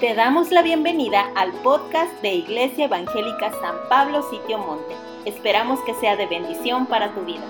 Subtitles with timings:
[0.00, 4.94] Te damos la bienvenida al podcast de Iglesia Evangélica San Pablo Sitio Monte.
[5.24, 7.42] Esperamos que sea de bendición para tu vida.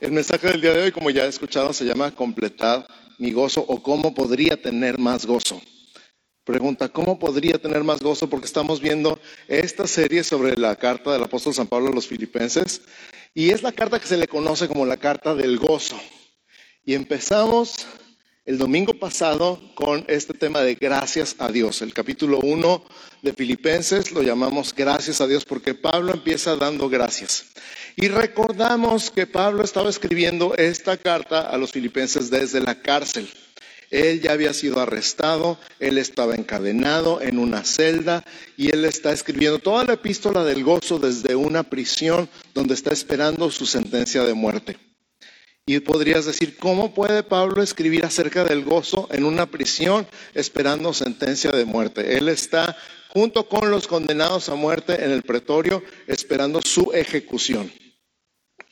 [0.00, 2.86] El mensaje del día de hoy, como ya he escuchado, se llama Completar
[3.18, 5.60] mi gozo o cómo podría tener más gozo.
[6.44, 8.30] Pregunta, ¿cómo podría tener más gozo?
[8.30, 9.18] Porque estamos viendo
[9.48, 12.82] esta serie sobre la carta del apóstol San Pablo a los filipenses
[13.34, 16.00] y es la carta que se le conoce como la carta del gozo.
[16.84, 17.76] Y empezamos
[18.46, 21.82] el domingo pasado con este tema de gracias a Dios.
[21.82, 22.84] El capítulo 1
[23.20, 27.46] de Filipenses lo llamamos gracias a Dios porque Pablo empieza dando gracias.
[27.96, 33.28] Y recordamos que Pablo estaba escribiendo esta carta a los filipenses desde la cárcel.
[33.90, 38.24] Él ya había sido arrestado, él estaba encadenado en una celda
[38.56, 43.50] y él está escribiendo toda la epístola del gozo desde una prisión donde está esperando
[43.50, 44.89] su sentencia de muerte.
[45.70, 50.04] Y podrías decir, ¿cómo puede Pablo escribir acerca del gozo en una prisión
[50.34, 52.18] esperando sentencia de muerte?
[52.18, 52.76] Él está
[53.10, 57.70] junto con los condenados a muerte en el pretorio esperando su ejecución.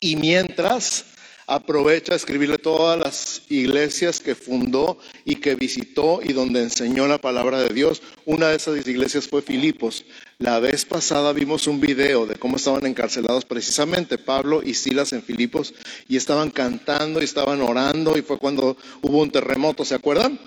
[0.01, 1.05] Y mientras
[1.47, 7.19] aprovecha a escribirle todas las iglesias que fundó y que visitó y donde enseñó la
[7.19, 8.03] palabra de Dios.
[8.27, 10.05] Una de esas iglesias fue Filipos.
[10.41, 15.21] La vez pasada vimos un video de cómo estaban encarcelados precisamente Pablo y Silas en
[15.21, 15.75] Filipos
[16.09, 20.39] y estaban cantando y estaban orando y fue cuando hubo un terremoto, ¿se acuerdan?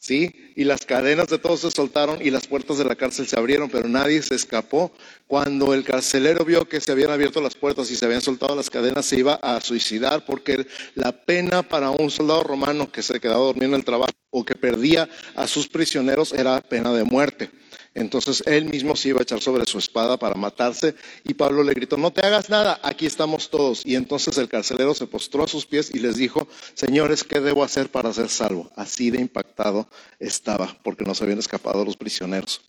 [0.00, 0.52] ¿sí?
[0.56, 3.70] Y las cadenas de todos se soltaron y las puertas de la cárcel se abrieron,
[3.70, 4.92] pero nadie se escapó.
[5.26, 8.68] Cuando el carcelero vio que se habían abierto las puertas y se habían soltado las
[8.68, 13.40] cadenas, se iba a suicidar porque la pena para un soldado romano que se quedaba
[13.40, 17.50] dormido en el trabajo o que perdía a sus prisioneros era pena de muerte.
[17.94, 21.74] Entonces él mismo se iba a echar sobre su espada para matarse y Pablo le
[21.74, 23.84] gritó, no te hagas nada, aquí estamos todos.
[23.84, 27.64] Y entonces el carcelero se postró a sus pies y les dijo, señores, ¿qué debo
[27.64, 28.70] hacer para ser salvo?
[28.76, 29.88] Así de impactado
[30.20, 32.60] estaba porque no se habían escapado los prisioneros.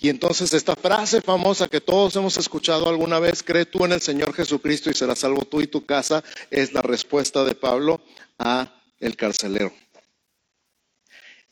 [0.00, 4.00] Y entonces esta frase famosa que todos hemos escuchado alguna vez, cree tú en el
[4.00, 8.00] Señor Jesucristo y serás salvo tú y tu casa, es la respuesta de Pablo
[8.38, 9.72] a el carcelero.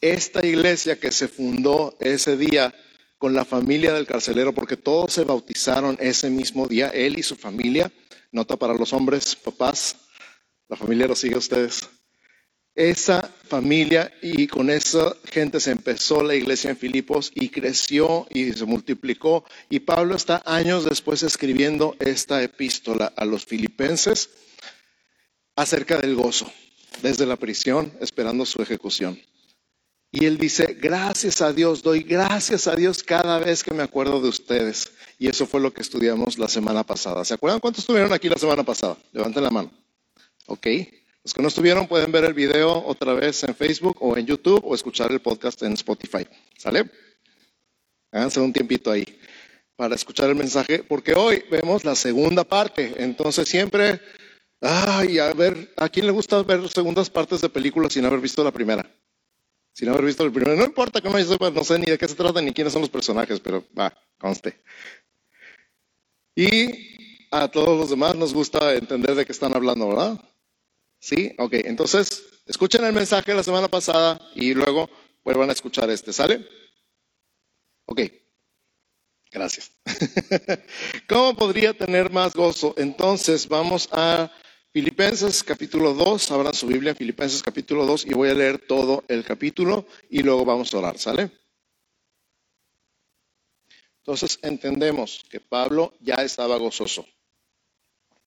[0.00, 2.72] Esta iglesia que se fundó ese día
[3.18, 7.36] con la familia del carcelero, porque todos se bautizaron ese mismo día, él y su
[7.36, 7.90] familia.
[8.32, 9.96] Nota para los hombres, papás,
[10.68, 11.88] la familia lo sigue a ustedes.
[12.74, 18.52] Esa familia y con esa gente se empezó la iglesia en Filipos y creció y
[18.52, 19.44] se multiplicó.
[19.70, 24.28] Y Pablo está años después escribiendo esta epístola a los filipenses
[25.54, 26.52] acerca del gozo,
[27.00, 29.18] desde la prisión, esperando su ejecución.
[30.18, 34.18] Y él dice, gracias a Dios, doy gracias a Dios cada vez que me acuerdo
[34.22, 34.90] de ustedes.
[35.18, 37.22] Y eso fue lo que estudiamos la semana pasada.
[37.22, 38.96] ¿Se acuerdan cuántos estuvieron aquí la semana pasada?
[39.12, 39.70] Levanten la mano.
[40.46, 40.68] ¿Ok?
[41.22, 44.62] Los que no estuvieron pueden ver el video otra vez en Facebook o en YouTube
[44.64, 46.26] o escuchar el podcast en Spotify.
[46.56, 46.90] ¿Sale?
[48.10, 49.20] Háganse un tiempito ahí
[49.76, 52.94] para escuchar el mensaje, porque hoy vemos la segunda parte.
[52.96, 54.00] Entonces siempre,
[54.62, 58.42] ay, a ver, ¿a quién le gusta ver segundas partes de películas sin haber visto
[58.42, 58.90] la primera?
[59.76, 60.56] Sin haber visto el primero.
[60.56, 62.80] No importa que no sepa, no sé ni de qué se trata ni quiénes son
[62.80, 64.58] los personajes, pero va, conste.
[66.34, 70.18] Y a todos los demás nos gusta entender de qué están hablando, ¿verdad?
[70.98, 71.52] Sí, ok.
[71.64, 74.88] Entonces, escuchen el mensaje de la semana pasada y luego
[75.22, 76.48] vuelvan a escuchar este, ¿sale?
[77.84, 78.00] Ok.
[79.30, 79.72] Gracias.
[81.06, 82.72] ¿Cómo podría tener más gozo?
[82.78, 84.32] Entonces, vamos a
[84.76, 89.24] Filipenses capítulo 2, abran su Biblia, Filipenses capítulo 2 y voy a leer todo el
[89.24, 91.30] capítulo y luego vamos a orar, ¿sale?
[94.00, 97.06] Entonces entendemos que Pablo ya estaba gozoso,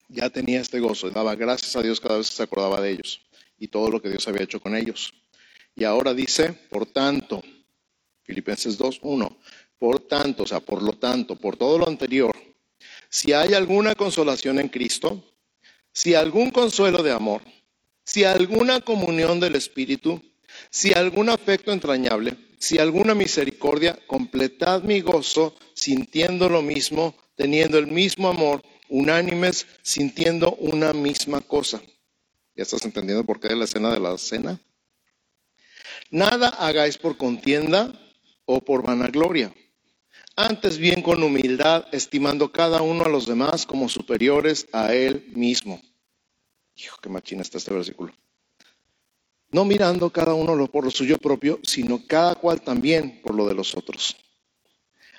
[0.08, 3.20] ya tenía este gozo, daba gracias a Dios cada vez que se acordaba de ellos
[3.56, 5.14] y todo lo que Dios había hecho con ellos.
[5.76, 7.44] Y ahora dice, por tanto,
[8.24, 9.38] Filipenses 2, 1,
[9.78, 12.34] por tanto, o sea, por lo tanto, por todo lo anterior,
[13.08, 15.29] si hay alguna consolación en Cristo,
[15.92, 17.42] si algún consuelo de amor,
[18.04, 20.22] si alguna comunión del Espíritu,
[20.70, 27.86] si algún afecto entrañable, si alguna misericordia, completad mi gozo sintiendo lo mismo, teniendo el
[27.86, 31.80] mismo amor, unánimes, sintiendo una misma cosa.
[32.54, 34.60] ¿Ya estás entendiendo por qué es la escena de la cena?
[36.10, 37.92] Nada hagáis por contienda
[38.44, 39.54] o por vanagloria
[40.36, 45.80] antes bien con humildad, estimando cada uno a los demás como superiores a él mismo.
[46.76, 48.12] Hijo, qué machina está este versículo.
[49.52, 53.54] No mirando cada uno por lo suyo propio, sino cada cual también por lo de
[53.54, 54.16] los otros.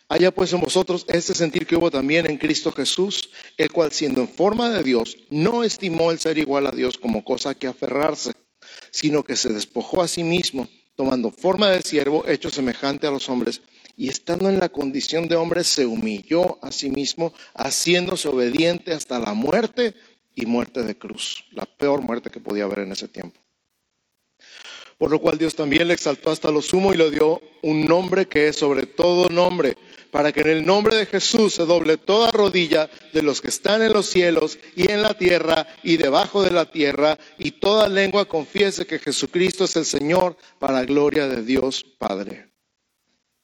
[0.07, 4.21] Haya pues en vosotros este sentir que hubo también en Cristo Jesús, el cual siendo
[4.21, 8.33] en forma de Dios, no estimó el ser igual a Dios como cosa que aferrarse,
[8.91, 13.29] sino que se despojó a sí mismo, tomando forma de siervo, hecho semejante a los
[13.29, 13.61] hombres,
[13.97, 19.19] y estando en la condición de hombre, se humilló a sí mismo, haciéndose obediente hasta
[19.19, 19.93] la muerte
[20.35, 23.39] y muerte de cruz, la peor muerte que podía haber en ese tiempo.
[24.97, 28.27] Por lo cual Dios también le exaltó hasta lo sumo y le dio un nombre
[28.27, 29.75] que es sobre todo nombre,
[30.11, 33.81] para que en el nombre de Jesús se doble toda rodilla de los que están
[33.81, 38.25] en los cielos y en la tierra y debajo de la tierra, y toda lengua
[38.25, 42.50] confiese que Jesucristo es el Señor para gloria de Dios Padre.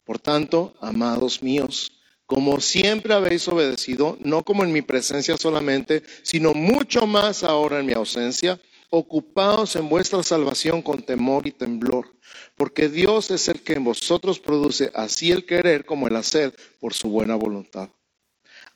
[0.07, 1.91] Por tanto, amados míos,
[2.25, 7.87] como siempre habéis obedecido, no como en mi presencia solamente, sino mucho más ahora en
[7.87, 8.57] mi ausencia,
[8.89, 12.15] ocupaos en vuestra salvación con temor y temblor,
[12.55, 16.93] porque Dios es el que en vosotros produce así el querer como el hacer por
[16.93, 17.89] su buena voluntad.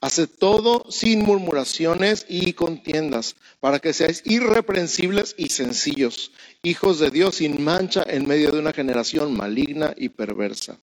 [0.02, 7.36] Hace todo sin murmuraciones y contiendas, para que seáis irreprensibles y sencillos, hijos de Dios
[7.36, 10.82] sin mancha en medio de una generación maligna y perversa,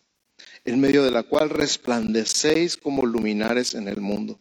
[0.64, 4.40] en medio de la cual resplandecéis como luminares en el mundo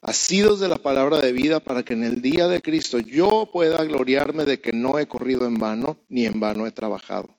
[0.00, 3.82] asidos de la palabra de vida para que en el día de Cristo yo pueda
[3.84, 7.36] gloriarme de que no he corrido en vano ni en vano he trabajado.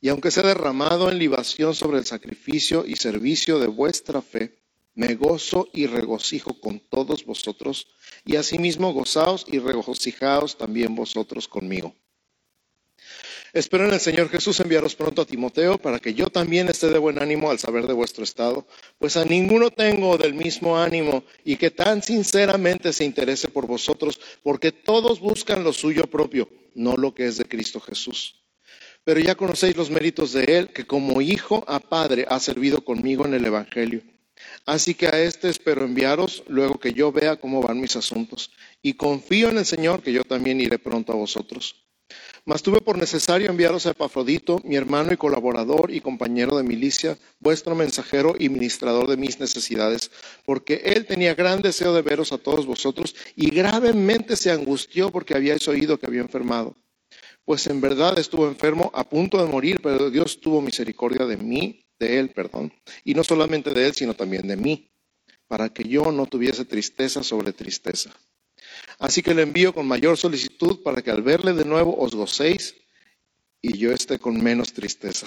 [0.00, 4.58] Y aunque sea derramado en libación sobre el sacrificio y servicio de vuestra fe,
[4.94, 7.88] me gozo y regocijo con todos vosotros,
[8.24, 11.94] y asimismo gozaos y regocijaos también vosotros conmigo.
[13.54, 16.98] Espero en el Señor Jesús enviaros pronto a Timoteo para que yo también esté de
[16.98, 18.66] buen ánimo al saber de vuestro estado,
[18.98, 24.20] pues a ninguno tengo del mismo ánimo y que tan sinceramente se interese por vosotros,
[24.42, 28.34] porque todos buscan lo suyo propio, no lo que es de Cristo Jesús.
[29.04, 33.24] Pero ya conocéis los méritos de él, que como hijo a padre ha servido conmigo
[33.24, 34.02] en el Evangelio.
[34.66, 38.50] Así que a este espero enviaros luego que yo vea cómo van mis asuntos.
[38.82, 41.87] Y confío en el Señor que yo también iré pronto a vosotros.
[42.48, 47.18] Mas tuve por necesario enviaros a Epafrodito, mi hermano y colaborador y compañero de milicia,
[47.40, 50.10] vuestro mensajero y ministrador de mis necesidades,
[50.46, 55.34] porque él tenía gran deseo de veros a todos vosotros y gravemente se angustió porque
[55.34, 56.74] habíais oído que había enfermado.
[57.44, 61.84] Pues en verdad estuvo enfermo a punto de morir, pero Dios tuvo misericordia de mí,
[61.98, 62.72] de él, perdón,
[63.04, 64.90] y no solamente de él, sino también de mí,
[65.48, 68.10] para que yo no tuviese tristeza sobre tristeza.
[68.98, 72.74] Así que le envío con mayor solicitud para que al verle de nuevo os gocéis
[73.62, 75.26] y yo esté con menos tristeza.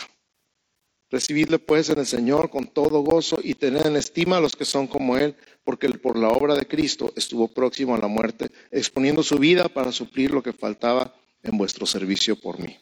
[1.09, 4.63] Recibidle pues en el Señor con todo gozo y tened en estima a los que
[4.63, 9.21] son como Él, porque por la obra de Cristo estuvo próximo a la muerte, exponiendo
[9.21, 11.13] su vida para suplir lo que faltaba
[11.43, 12.77] en vuestro servicio por mí.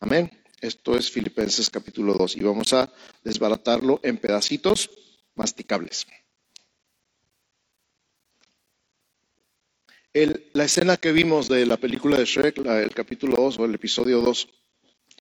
[0.00, 0.30] Amén.
[0.60, 2.90] Esto es Filipenses capítulo 2 y vamos a
[3.24, 4.90] desbaratarlo en pedacitos
[5.34, 6.06] masticables.
[10.12, 14.20] La escena que vimos de la película de Shrek, el capítulo 2 o el episodio
[14.20, 14.48] 2,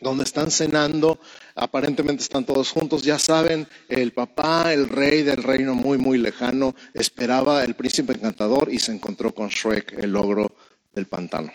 [0.01, 1.19] donde están cenando,
[1.55, 6.73] aparentemente están todos juntos, ya saben, el papá, el rey del reino muy, muy lejano,
[6.93, 10.55] esperaba el príncipe encantador y se encontró con Shrek, el ogro
[10.93, 11.51] del pantano.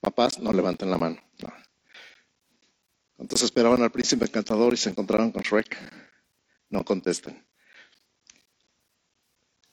[0.00, 1.18] Papás, no levanten la mano.
[3.18, 5.76] Entonces esperaban al príncipe encantador y se encontraron con Shrek.
[6.68, 7.45] No contesten.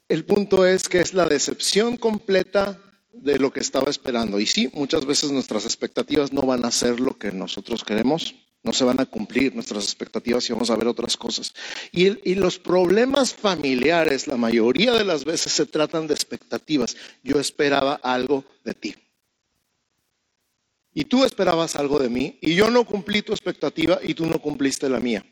[0.09, 2.79] El punto es que es la decepción completa
[3.13, 4.39] de lo que estaba esperando.
[4.39, 8.73] Y sí, muchas veces nuestras expectativas no van a ser lo que nosotros queremos, no
[8.73, 11.53] se van a cumplir nuestras expectativas y vamos a ver otras cosas.
[11.91, 16.95] Y, los problemas familiares, la mayoría de las veces se tratan de expectativas.
[17.23, 18.95] Yo esperaba algo de ti.
[20.93, 24.39] Y tú esperabas algo de mí y yo no cumplí tu expectativa y tú no
[24.39, 25.25] cumpliste la mía.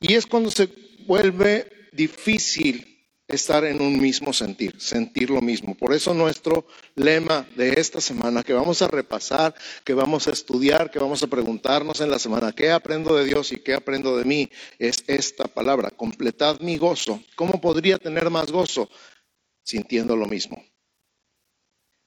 [0.00, 0.68] Y es cuando se
[1.06, 2.97] vuelve difícil
[3.28, 5.74] estar en un mismo sentir, sentir lo mismo.
[5.74, 9.54] Por eso nuestro lema de esta semana, que vamos a repasar,
[9.84, 13.52] que vamos a estudiar, que vamos a preguntarnos en la semana, ¿qué aprendo de Dios
[13.52, 14.50] y qué aprendo de mí?
[14.78, 17.22] Es esta palabra, completad mi gozo.
[17.36, 18.88] ¿Cómo podría tener más gozo?
[19.62, 20.64] Sintiendo lo mismo,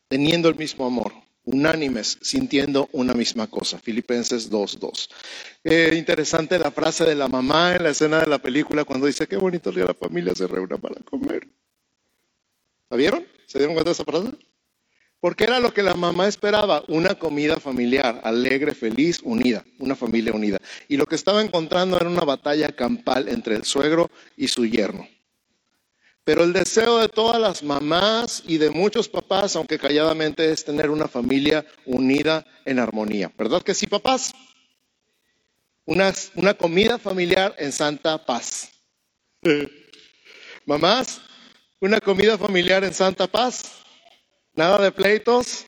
[0.07, 1.13] teniendo el mismo amor,
[1.43, 3.79] unánimes, sintiendo una misma cosa.
[3.79, 5.09] Filipenses 2.2.
[5.63, 9.27] Eh, interesante la frase de la mamá en la escena de la película cuando dice,
[9.27, 11.47] qué bonito que la familia se reúna para comer.
[12.89, 13.25] ¿La vieron?
[13.47, 14.31] ¿Se dieron cuenta de esa frase?
[15.19, 20.33] Porque era lo que la mamá esperaba, una comida familiar, alegre, feliz, unida, una familia
[20.33, 20.57] unida.
[20.87, 25.07] Y lo que estaba encontrando era una batalla campal entre el suegro y su yerno.
[26.23, 30.89] Pero el deseo de todas las mamás y de muchos papás, aunque calladamente, es tener
[30.89, 33.31] una familia unida en armonía.
[33.37, 34.33] ¿Verdad que sí, papás?
[35.85, 38.71] Una, una comida familiar en santa paz.
[40.65, 41.21] Mamás,
[41.79, 43.63] una comida familiar en santa paz.
[44.53, 45.65] Nada de pleitos,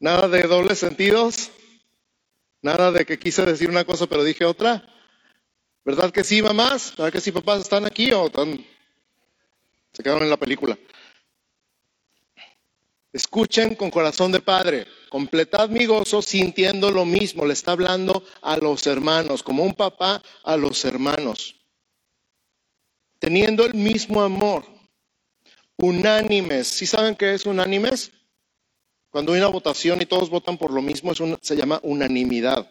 [0.00, 1.50] Nada de dobles sentidos.
[2.62, 4.82] Nada de que quise decir una cosa pero dije otra.
[5.84, 6.94] ¿Verdad que sí, mamás?
[6.96, 7.60] ¿Verdad que sí, papás?
[7.60, 8.64] ¿Están aquí o están...
[10.00, 10.78] se quedaron en la película?
[13.12, 14.86] Escuchen con corazón de padre.
[15.10, 17.44] Completad mi gozo sintiendo lo mismo.
[17.44, 21.56] Le está hablando a los hermanos, como un papá a los hermanos.
[23.18, 24.64] Teniendo el mismo amor.
[25.76, 26.68] Unánimes.
[26.68, 28.10] ¿Sí saben qué es unánimes?
[29.10, 32.70] Cuando hay una votación y todos votan por lo mismo, se llama unanimidad.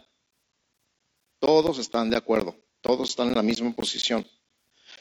[1.40, 2.56] Todos están de acuerdo.
[2.82, 4.26] Todos están en la misma posición.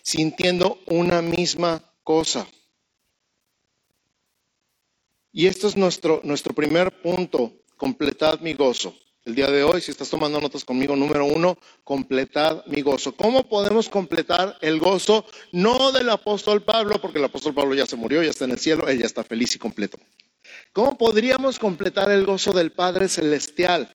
[0.03, 2.47] Sintiendo una misma cosa.
[5.31, 8.97] Y esto es nuestro, nuestro primer punto, completad mi gozo.
[9.27, 13.15] El día de hoy, si estás tomando notas conmigo, número uno, completad mi gozo.
[13.15, 15.27] ¿Cómo podemos completar el gozo?
[15.53, 18.59] No del apóstol Pablo, porque el apóstol Pablo ya se murió, ya está en el
[18.59, 19.99] cielo, él ya está feliz y completo.
[20.73, 23.93] ¿Cómo podríamos completar el gozo del Padre Celestial?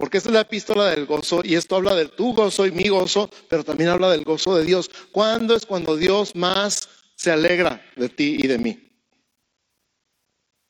[0.00, 2.88] Porque esta es la epístola del gozo y esto habla de tu gozo y mi
[2.88, 4.90] gozo, pero también habla del gozo de Dios.
[5.12, 8.90] ¿Cuándo es cuando Dios más se alegra de ti y de mí?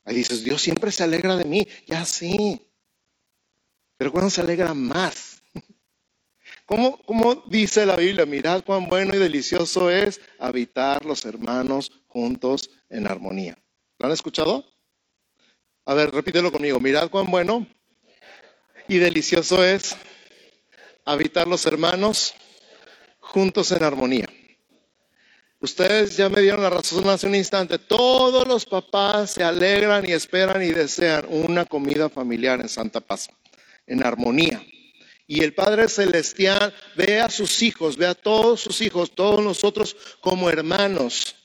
[0.02, 1.64] Ahí dices, Dios siempre se alegra de mí.
[1.86, 2.60] Ya sí.
[3.96, 5.40] Pero cuando se alegra más.
[6.66, 8.26] ¿Cómo, ¿Cómo dice la Biblia?
[8.26, 13.56] Mirad cuán bueno y delicioso es habitar los hermanos juntos en armonía.
[13.96, 14.64] ¿Lo han escuchado?
[15.84, 16.80] A ver, repítelo conmigo.
[16.80, 17.64] Mirad cuán bueno
[18.90, 19.94] y delicioso es
[21.04, 22.34] habitar los hermanos
[23.20, 24.28] juntos en armonía.
[25.60, 27.78] Ustedes ya me dieron la razón hace un instante.
[27.78, 33.28] Todos los papás se alegran y esperan y desean una comida familiar en Santa Paz,
[33.86, 34.60] en armonía.
[35.28, 39.96] Y el Padre Celestial ve a sus hijos, ve a todos sus hijos, todos nosotros
[40.20, 41.36] como hermanos.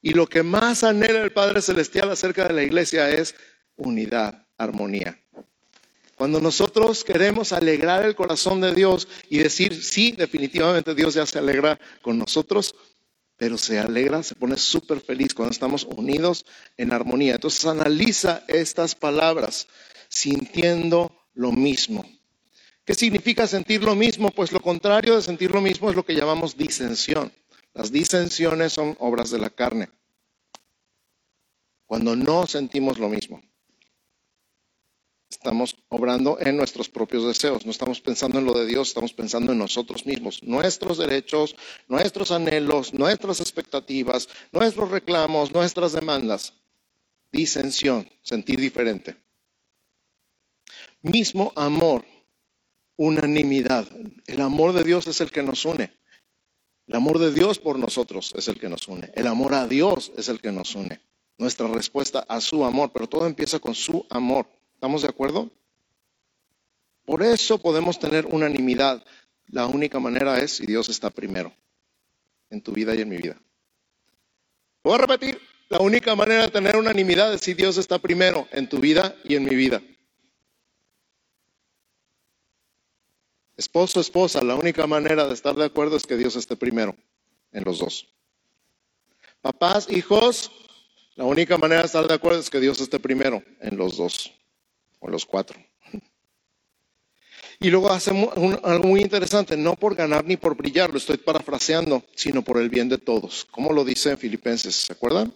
[0.00, 3.34] Y lo que más anhela el Padre Celestial acerca de la iglesia es
[3.76, 5.20] unidad, armonía.
[6.24, 11.38] Cuando nosotros queremos alegrar el corazón de Dios y decir, sí, definitivamente Dios ya se
[11.38, 12.74] alegra con nosotros,
[13.36, 16.46] pero se alegra, se pone súper feliz cuando estamos unidos
[16.78, 17.34] en armonía.
[17.34, 19.66] Entonces analiza estas palabras
[20.08, 22.10] sintiendo lo mismo.
[22.86, 24.30] ¿Qué significa sentir lo mismo?
[24.30, 27.34] Pues lo contrario de sentir lo mismo es lo que llamamos disensión.
[27.74, 29.90] Las disensiones son obras de la carne.
[31.84, 33.42] Cuando no sentimos lo mismo
[35.44, 39.52] estamos obrando en nuestros propios deseos, no estamos pensando en lo de Dios, estamos pensando
[39.52, 41.54] en nosotros mismos, nuestros derechos,
[41.86, 46.54] nuestros anhelos, nuestras expectativas, nuestros reclamos, nuestras demandas.
[47.30, 49.16] Disensión, sentir diferente.
[51.02, 52.06] Mismo amor,
[52.96, 53.86] unanimidad.
[54.26, 55.92] El amor de Dios es el que nos une.
[56.86, 59.10] El amor de Dios por nosotros es el que nos une.
[59.14, 61.02] El amor a Dios es el que nos une.
[61.36, 64.46] Nuestra respuesta a su amor, pero todo empieza con su amor.
[64.84, 65.50] ¿Estamos de acuerdo?
[67.06, 69.02] Por eso podemos tener unanimidad.
[69.46, 71.54] La única manera es si Dios está primero
[72.50, 73.40] en tu vida y en mi vida.
[74.82, 78.68] Voy a repetir, la única manera de tener unanimidad es si Dios está primero en
[78.68, 79.80] tu vida y en mi vida.
[83.56, 86.94] Esposo, esposa, la única manera de estar de acuerdo es que Dios esté primero
[87.52, 88.06] en los dos.
[89.40, 90.50] Papás, hijos,
[91.16, 94.30] la única manera de estar de acuerdo es que Dios esté primero en los dos
[95.04, 95.60] o los cuatro.
[97.60, 102.02] Y luego hace algo muy interesante, no por ganar ni por brillar, lo estoy parafraseando,
[102.14, 103.46] sino por el bien de todos.
[103.50, 104.74] ¿Cómo lo dice en Filipenses?
[104.74, 105.32] ¿Se acuerdan?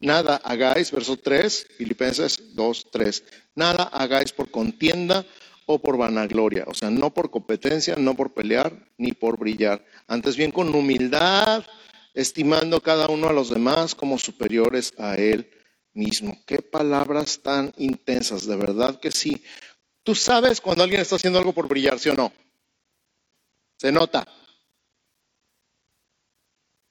[0.00, 3.24] Nada hagáis, verso 3, Filipenses 2, 3.
[3.54, 5.24] Nada hagáis por contienda
[5.66, 9.84] o por vanagloria, o sea, no por competencia, no por pelear, ni por brillar.
[10.08, 11.64] Antes bien con humildad,
[12.14, 15.48] estimando cada uno a los demás como superiores a él
[15.94, 16.38] mismo.
[16.46, 19.42] Qué palabras tan intensas, de verdad que sí.
[20.02, 22.32] Tú sabes cuando alguien está haciendo algo por brillar, ¿sí o no?
[23.78, 24.26] Se nota.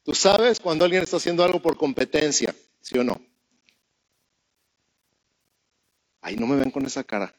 [0.03, 3.21] Tú sabes cuando alguien está haciendo algo por competencia, ¿sí o no?
[6.21, 7.35] Ay, no me ven con esa cara.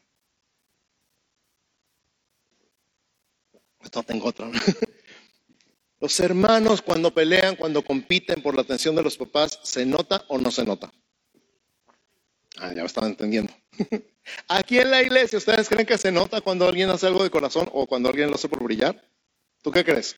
[3.81, 4.49] Esto tengo otra.
[5.99, 10.37] Los hermanos cuando pelean, cuando compiten por la atención de los papás, ¿se nota o
[10.37, 10.91] no se nota?
[12.57, 13.53] Ah, ya me estaban entendiendo.
[14.47, 17.69] Aquí en la iglesia, ¿ustedes creen que se nota cuando alguien hace algo de corazón
[17.73, 19.03] o cuando alguien lo hace por brillar?
[19.61, 20.15] ¿Tú qué crees?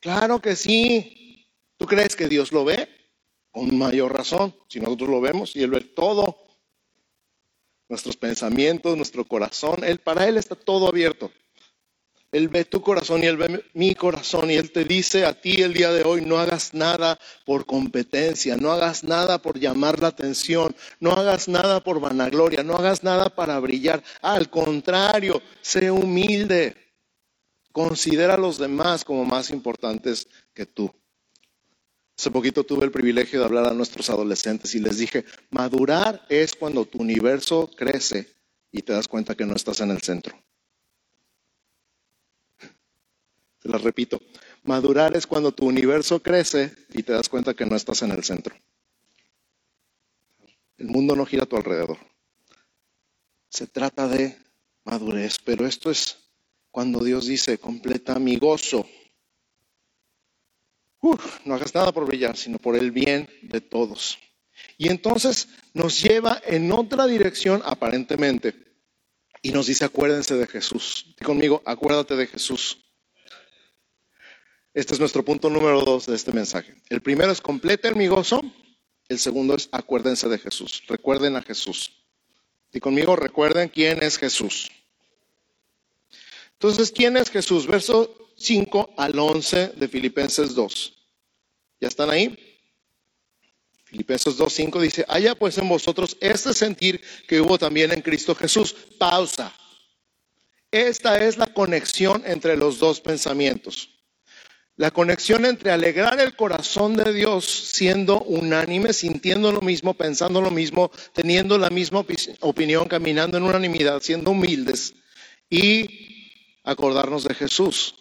[0.00, 1.46] Claro que sí.
[1.76, 2.88] ¿Tú crees que Dios lo ve?
[3.50, 4.54] Con mayor razón.
[4.68, 6.46] Si nosotros lo vemos y Él ve todo,
[7.88, 11.30] nuestros pensamientos, nuestro corazón, él, para Él está todo abierto.
[12.32, 15.62] Él ve tu corazón y Él ve mi corazón y Él te dice a ti
[15.62, 20.08] el día de hoy, no hagas nada por competencia, no hagas nada por llamar la
[20.08, 24.02] atención, no hagas nada por vanagloria, no hagas nada para brillar.
[24.22, 26.76] Al contrario, sé humilde.
[27.72, 30.92] Considera a los demás como más importantes que tú.
[32.16, 36.54] Hace poquito tuve el privilegio de hablar a nuestros adolescentes y les dije, madurar es
[36.54, 38.28] cuando tu universo crece
[38.70, 40.36] y te das cuenta que no estás en el centro.
[43.62, 44.20] Se las repito.
[44.62, 48.24] Madurar es cuando tu universo crece y te das cuenta que no estás en el
[48.24, 48.54] centro.
[50.78, 51.98] El mundo no gira a tu alrededor.
[53.48, 54.38] Se trata de
[54.84, 56.16] madurez, pero esto es
[56.70, 58.86] cuando Dios dice, completa mi gozo.
[61.44, 64.18] no hagas nada por brillar, sino por el bien de todos.
[64.78, 68.54] Y entonces nos lleva en otra dirección aparentemente.
[69.42, 71.14] Y nos dice, acuérdense de Jesús.
[71.18, 72.89] Y conmigo, acuérdate de Jesús.
[74.72, 76.74] Este es nuestro punto número dos de este mensaje.
[76.88, 78.08] El primero es completen mi.
[79.08, 80.84] El segundo es acuérdense de Jesús.
[80.86, 81.92] Recuerden a Jesús.
[82.72, 84.70] Y conmigo recuerden quién es Jesús.
[86.52, 87.66] Entonces, ¿quién es Jesús?
[87.66, 90.92] Verso 5 al 11 de Filipenses 2.
[91.80, 92.38] ¿Ya están ahí?
[93.84, 98.36] Filipenses 2, 5 dice, haya pues en vosotros este sentir que hubo también en Cristo
[98.36, 98.76] Jesús.
[98.98, 99.52] Pausa.
[100.70, 103.99] Esta es la conexión entre los dos pensamientos.
[104.80, 110.50] La conexión entre alegrar el corazón de Dios siendo unánime, sintiendo lo mismo, pensando lo
[110.50, 112.02] mismo, teniendo la misma
[112.40, 114.94] opinión, caminando en unanimidad, siendo humildes
[115.50, 117.94] y acordarnos de Jesús.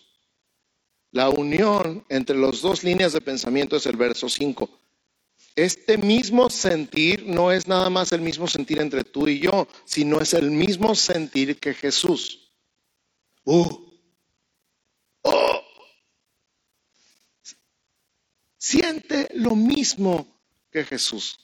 [1.11, 4.69] La unión entre las dos líneas de pensamiento es el verso 5.
[5.57, 10.21] Este mismo sentir no es nada más el mismo sentir entre tú y yo, sino
[10.21, 12.53] es el mismo sentir que Jesús.
[13.43, 13.89] Uh,
[18.59, 20.27] siente lo mismo
[20.69, 21.39] que Jesús.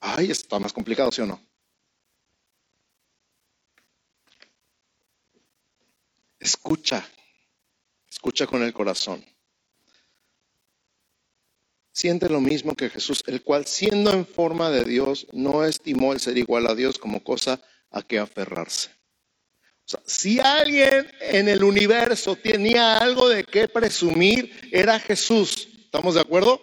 [0.00, 1.40] Ay, está más complicado, ¿sí o no?
[6.38, 7.06] Escucha,
[8.08, 9.24] escucha con el corazón.
[11.90, 16.20] Siente lo mismo que Jesús, el cual siendo en forma de Dios, no estimó el
[16.20, 18.93] ser igual a Dios como cosa a que aferrarse
[20.06, 25.68] si alguien en el universo tenía algo de qué presumir, era Jesús.
[25.84, 26.60] ¿Estamos de acuerdo?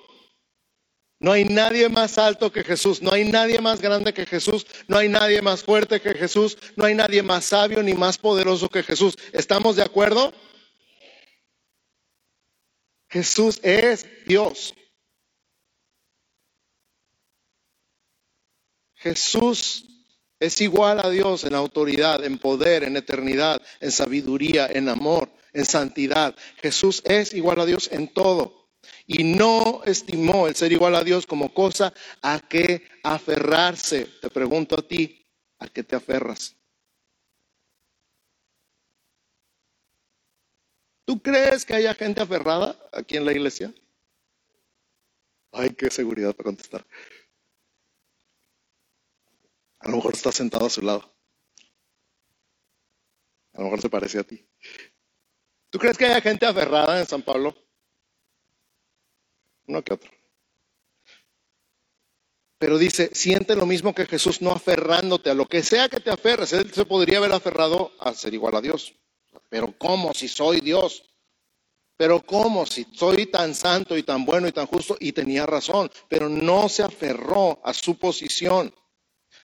[1.19, 4.97] No hay nadie más alto que Jesús, no hay nadie más grande que Jesús, no
[4.97, 8.81] hay nadie más fuerte que Jesús, no hay nadie más sabio ni más poderoso que
[8.81, 9.15] Jesús.
[9.31, 10.33] ¿Estamos de acuerdo?
[13.07, 14.73] Jesús es Dios.
[18.95, 19.90] Jesús
[20.41, 25.65] es igual a Dios en autoridad, en poder, en eternidad, en sabiduría, en amor, en
[25.65, 26.35] santidad.
[26.57, 28.67] Jesús es igual a Dios en todo.
[29.05, 34.07] Y no estimó el ser igual a Dios como cosa a que aferrarse.
[34.19, 35.23] Te pregunto a ti,
[35.59, 36.55] ¿a qué te aferras?
[41.05, 43.71] ¿Tú crees que haya gente aferrada aquí en la iglesia?
[45.51, 46.83] Ay, qué seguridad para contestar.
[49.81, 51.13] A lo mejor está sentado a su lado.
[53.53, 54.47] A lo mejor se parece a ti.
[55.69, 57.55] ¿Tú crees que haya gente aferrada en San Pablo?
[59.67, 60.11] Uno que otro.
[62.59, 66.11] Pero dice, siente lo mismo que Jesús, no aferrándote a lo que sea que te
[66.11, 66.53] aferres.
[66.53, 68.93] Él se podría haber aferrado a ser igual a Dios.
[69.49, 71.03] Pero ¿cómo si soy Dios?
[71.97, 74.95] Pero ¿cómo si soy tan santo y tan bueno y tan justo?
[74.99, 78.73] Y tenía razón, pero no se aferró a su posición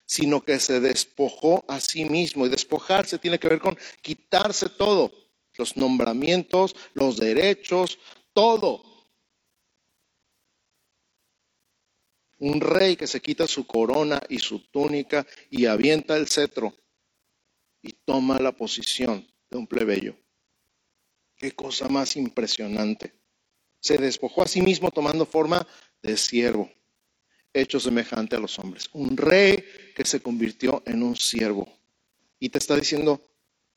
[0.07, 2.45] sino que se despojó a sí mismo.
[2.45, 5.11] Y despojarse tiene que ver con quitarse todo,
[5.55, 7.99] los nombramientos, los derechos,
[8.33, 8.83] todo.
[12.39, 16.73] Un rey que se quita su corona y su túnica y avienta el cetro
[17.81, 20.15] y toma la posición de un plebeyo.
[21.35, 23.13] Qué cosa más impresionante.
[23.79, 25.67] Se despojó a sí mismo tomando forma
[26.01, 26.71] de siervo
[27.61, 28.89] hecho semejante a los hombres.
[28.93, 29.63] Un rey
[29.95, 31.67] que se convirtió en un siervo.
[32.39, 33.21] Y te está diciendo,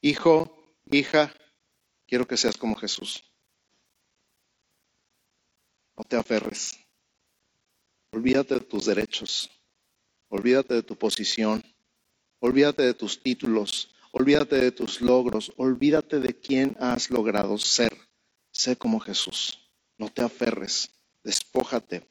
[0.01, 1.35] hijo, hija,
[2.07, 3.25] quiero que seas como Jesús.
[5.97, 6.79] No te aferres.
[8.13, 9.51] Olvídate de tus derechos.
[10.29, 11.63] Olvídate de tu posición.
[12.41, 13.95] Olvídate de tus títulos.
[14.13, 15.53] Olvídate de tus logros.
[15.57, 17.97] Olvídate de quién has logrado ser.
[18.51, 19.71] Sé como Jesús.
[19.97, 20.91] No te aferres.
[21.23, 22.10] Despójate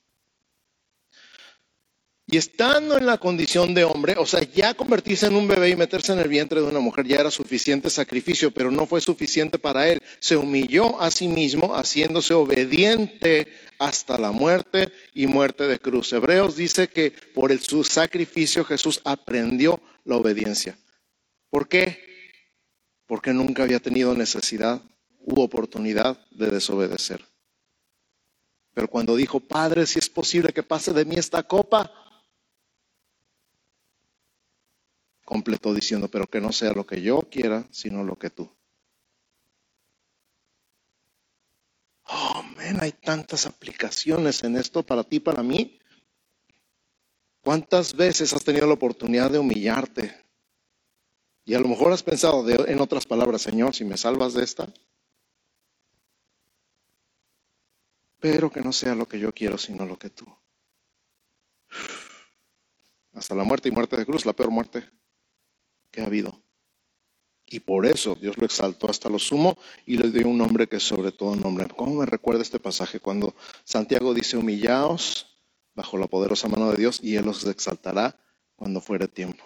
[2.32, 5.76] Y estando en la condición de hombre, o sea, ya convertirse en un bebé y
[5.76, 9.58] meterse en el vientre de una mujer ya era suficiente sacrificio, pero no fue suficiente
[9.58, 10.00] para él.
[10.20, 13.48] Se humilló a sí mismo, haciéndose obediente
[13.80, 16.14] hasta la muerte y muerte de cruz.
[16.14, 20.78] Hebreos dice que por su sacrificio Jesús aprendió la obediencia.
[21.50, 21.98] ¿Por qué?
[23.08, 24.84] Porque nunca había tenido necesidad
[25.22, 27.26] u oportunidad de desobedecer.
[28.76, 31.92] Pero cuando dijo, Padre, si es posible que pase de mí esta copa,
[35.30, 38.52] completó diciendo, pero que no sea lo que yo quiera, sino lo que tú.
[42.06, 45.80] Oh, man, hay tantas aplicaciones en esto para ti, para mí.
[47.42, 50.26] ¿Cuántas veces has tenido la oportunidad de humillarte?
[51.46, 54.74] Y a lo mejor has pensado en otras palabras, Señor, si me salvas de esta,
[58.20, 60.26] pero que no sea lo que yo quiero, sino lo que tú.
[63.14, 64.99] Hasta la muerte y muerte de cruz, la peor muerte
[65.92, 66.42] que ha habido.
[67.52, 70.78] Y por eso Dios lo exaltó hasta lo sumo y le dio un nombre que
[70.78, 71.68] es sobre todo nombre.
[71.76, 75.26] ¿Cómo me recuerda este pasaje cuando Santiago dice, humillaos
[75.74, 78.16] bajo la poderosa mano de Dios y Él los exaltará
[78.56, 79.44] cuando fuere tiempo?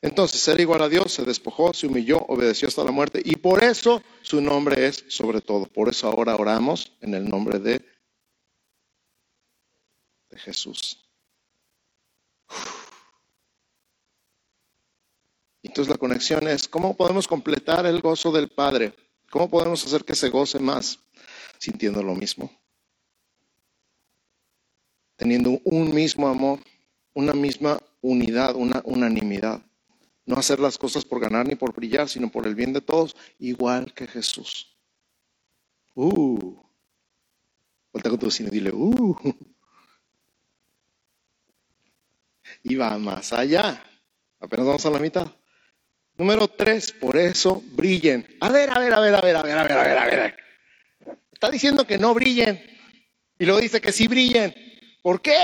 [0.00, 3.64] Entonces, ser igual a Dios, se despojó, se humilló, obedeció hasta la muerte y por
[3.64, 5.66] eso su nombre es sobre todo.
[5.66, 7.84] Por eso ahora oramos en el nombre de,
[10.30, 11.02] de Jesús.
[15.66, 18.94] Entonces la conexión es, ¿cómo podemos completar el gozo del Padre?
[19.30, 21.00] ¿Cómo podemos hacer que se goce más?
[21.58, 22.50] Sintiendo lo mismo.
[25.16, 26.60] Teniendo un mismo amor,
[27.14, 29.60] una misma unidad, una unanimidad.
[30.24, 33.16] No hacer las cosas por ganar ni por brillar, sino por el bien de todos,
[33.38, 34.76] igual que Jesús.
[35.94, 36.56] Uh.
[37.92, 39.16] Volta con tu vecino y dile, uh.
[42.62, 43.82] Y va más allá.
[44.38, 45.26] Apenas vamos a la mitad.
[46.18, 48.26] Número tres, por eso brillen.
[48.40, 50.04] A ver, a ver, a ver, a ver, a ver, a ver, a ver, a
[50.06, 50.36] ver.
[51.30, 52.62] Está diciendo que no brillen.
[53.38, 54.54] Y luego dice que sí brillen.
[55.02, 55.36] ¿Por qué?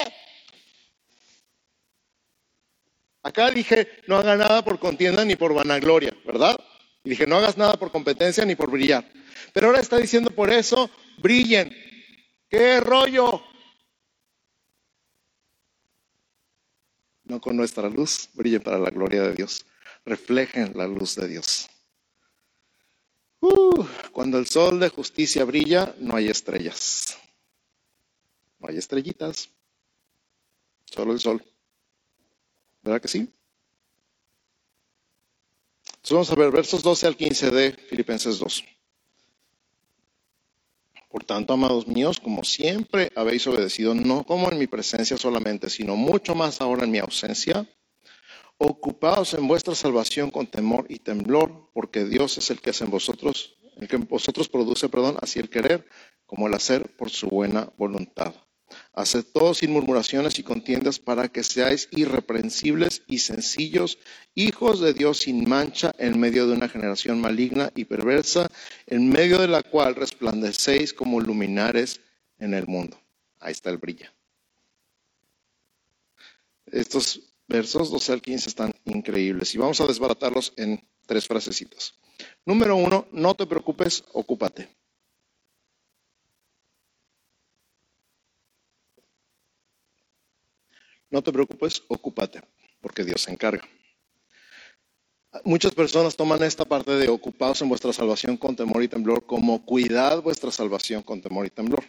[3.23, 6.57] Acá dije, no haga nada por contienda ni por vanagloria, ¿verdad?
[7.05, 9.05] Y dije, no hagas nada por competencia ni por brillar.
[9.53, 11.71] Pero ahora está diciendo, por eso brillen.
[12.49, 13.45] ¿Qué rollo?
[17.25, 19.67] No con nuestra luz, brillen para la gloria de Dios
[20.05, 21.69] reflejen la luz de Dios.
[23.41, 27.19] Uh, cuando el sol de justicia brilla, no hay estrellas.
[28.59, 29.49] No hay estrellitas.
[30.85, 31.45] Solo el sol.
[32.83, 33.29] ¿Verdad que sí?
[35.87, 38.65] Entonces vamos a ver versos 12 al 15 de Filipenses 2.
[41.09, 45.95] Por tanto, amados míos, como siempre habéis obedecido, no como en mi presencia solamente, sino
[45.95, 47.69] mucho más ahora en mi ausencia,
[48.65, 52.93] Ocupados en vuestra salvación con temor y temblor, porque Dios es el que hace en
[52.93, 55.85] vosotros, el que en vosotros produce, perdón, así el querer
[56.27, 58.33] como el hacer por su buena voluntad.
[58.93, 63.99] Haced todo sin murmuraciones y contiendas para que seáis irreprensibles y sencillos,
[64.37, 68.49] hijos de Dios sin mancha en medio de una generación maligna y perversa,
[68.87, 72.01] en medio de la cual resplandecéis como luminares
[72.39, 72.97] en el mundo.
[73.41, 74.07] Ahí está el brillo.
[76.67, 81.95] Estos versos 12 al 15 están increíbles y vamos a desbaratarlos en tres frasecitas.
[82.47, 84.75] Número uno, no te preocupes, ocúpate.
[91.11, 92.41] No te preocupes, ocúpate,
[92.81, 93.69] porque Dios se encarga.
[95.45, 99.65] Muchas personas toman esta parte de ocupados en vuestra salvación con temor y temblor como
[99.65, 101.85] cuidad vuestra salvación con temor y temblor.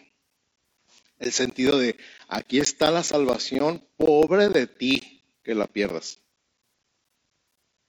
[1.18, 1.96] El sentido de
[2.28, 6.18] aquí está la salvación, pobre de ti, que la pierdas.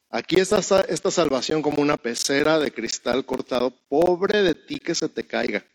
[0.10, 3.72] Aquí está esta salvación como una pecera de cristal cortado.
[3.88, 5.66] Pobre de ti que se te caiga.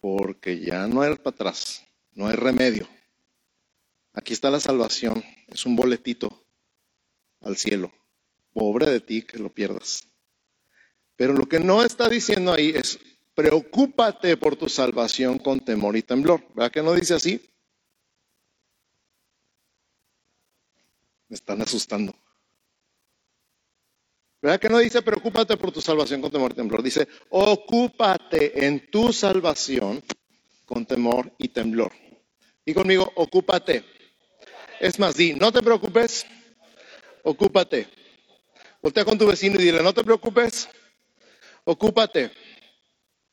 [0.00, 2.88] Porque ya no hay para atrás, no hay remedio.
[4.14, 6.44] Aquí está la salvación, es un boletito
[7.40, 7.92] al cielo.
[8.52, 10.08] Pobre de ti que lo pierdas.
[11.16, 12.98] Pero lo que no está diciendo ahí es,
[13.34, 16.44] preocúpate por tu salvación con temor y temblor.
[16.54, 17.51] ¿Verdad que no dice así?
[21.32, 22.14] Me están asustando.
[24.42, 26.82] ¿Verdad que no dice preocúpate por tu salvación con temor y temblor?
[26.82, 30.04] Dice ocúpate en tu salvación
[30.66, 31.90] con temor y temblor.
[32.66, 33.82] Y conmigo, ocúpate.
[34.78, 36.26] Es más, di, no te preocupes,
[37.22, 37.88] ocúpate.
[38.82, 40.68] Voltea con tu vecino y dile, no te preocupes,
[41.64, 42.30] ocúpate.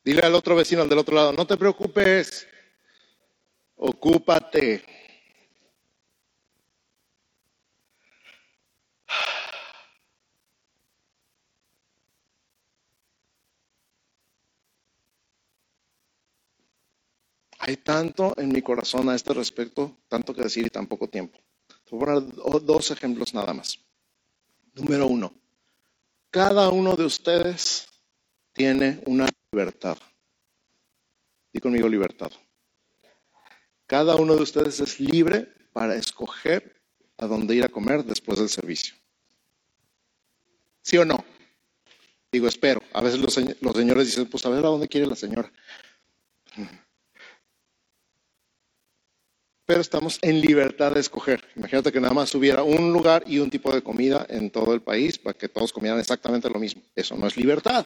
[0.06, 2.48] Dile al otro vecino, al del otro lado, no te preocupes,
[3.76, 4.99] ocúpate.
[17.60, 21.38] Hay tanto en mi corazón a este respecto, tanto que decir y tan poco tiempo.
[21.92, 23.80] Voy a poner dos ejemplos nada más.
[24.74, 25.34] Número uno,
[26.32, 27.88] cada uno de ustedes
[28.54, 29.98] tiene una libertad.
[31.52, 32.32] Di conmigo libertad.
[33.88, 36.82] Cada uno de ustedes es libre para escoger
[37.18, 38.96] a dónde ir a comer después del servicio.
[40.82, 41.26] ¿Sí o no?
[42.32, 42.82] Digo, espero.
[42.94, 45.52] A veces los, los señores dicen, pues a ver a dónde quiere la señora.
[49.70, 51.48] Pero estamos en libertad de escoger.
[51.56, 54.82] Imagínate que nada más hubiera un lugar y un tipo de comida en todo el
[54.82, 56.82] país para que todos comieran exactamente lo mismo.
[56.96, 57.86] Eso no es libertad.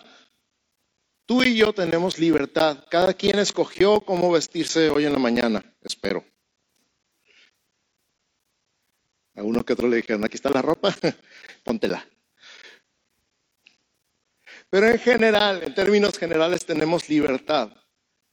[1.26, 2.86] Tú y yo tenemos libertad.
[2.90, 6.24] Cada quien escogió cómo vestirse hoy en la mañana, espero.
[9.36, 10.96] A uno que otro le dijeron, aquí está la ropa,
[11.66, 12.08] póntela.
[14.70, 17.74] Pero en general, en términos generales, tenemos libertad.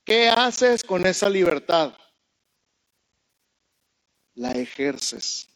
[0.04, 1.94] ¿Qué haces con esa libertad?
[4.34, 5.48] La ejerces.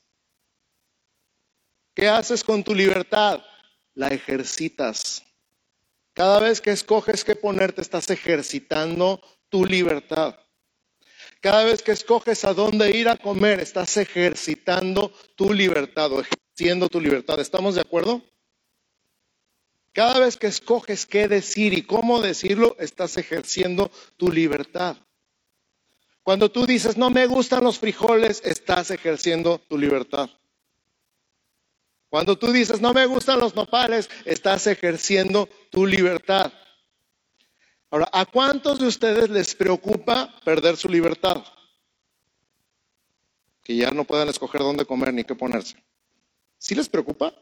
[1.95, 3.43] ¿Qué haces con tu libertad?
[3.95, 5.23] La ejercitas.
[6.13, 10.39] Cada vez que escoges qué ponerte, estás ejercitando tu libertad.
[11.41, 16.89] Cada vez que escoges a dónde ir a comer, estás ejercitando tu libertad o ejerciendo
[16.89, 17.39] tu libertad.
[17.41, 18.23] ¿Estamos de acuerdo?
[19.93, 24.97] Cada vez que escoges qué decir y cómo decirlo, estás ejerciendo tu libertad.
[26.25, 30.31] Cuando tú dices, no me gustan los frijoles, estás ejerciendo tu libertad.
[32.09, 36.51] Cuando tú dices, no me gustan los nopales, estás ejerciendo tu libertad.
[37.91, 41.45] Ahora, ¿a cuántos de ustedes les preocupa perder su libertad?
[43.63, 45.77] Que ya no puedan escoger dónde comer ni qué ponerse.
[46.57, 47.35] ¿Sí les preocupa?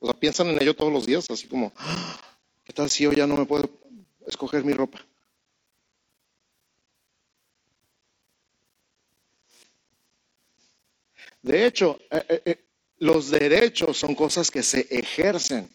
[0.00, 2.20] O sea, piensan en ello todos los días, así como, ah,
[2.64, 3.70] ¿qué tal si yo ya no me puedo
[4.26, 5.00] escoger mi ropa?
[11.48, 12.64] De hecho, eh, eh, eh,
[12.98, 15.74] los derechos son cosas que se ejercen.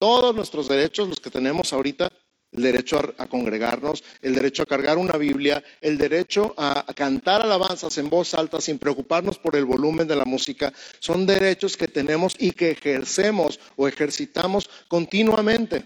[0.00, 2.10] Todos nuestros derechos, los que tenemos ahorita,
[2.50, 7.96] el derecho a, congregarnos, el derecho a cargar una Biblia, el derecho a, cantar alabanzas
[7.98, 12.34] en voz alta sin preocuparnos por el volumen de la música, son derechos que tenemos
[12.40, 15.84] y que ejercemos o ejercitamos continuamente.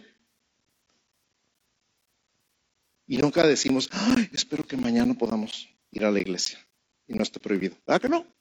[3.07, 3.91] Y nunca decimos,
[4.33, 6.59] espero que mañana podamos ir a la iglesia
[7.07, 7.77] y no esté prohibido.
[7.87, 8.40] ¿Verdad que no?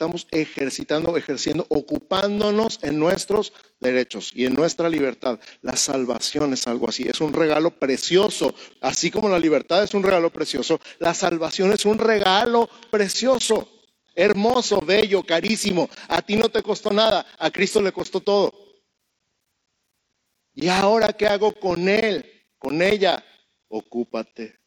[0.00, 5.38] Estamos ejercitando, ejerciendo, ocupándonos en nuestros derechos y en nuestra libertad.
[5.60, 8.54] La salvación es algo así, es un regalo precioso.
[8.80, 13.68] Así como la libertad es un regalo precioso, la salvación es un regalo precioso,
[14.14, 15.90] hermoso, bello, carísimo.
[16.08, 18.54] A ti no te costó nada, a Cristo le costó todo.
[20.54, 22.24] ¿Y ahora qué hago con él,
[22.56, 23.22] con ella?
[23.68, 24.60] Ocúpate.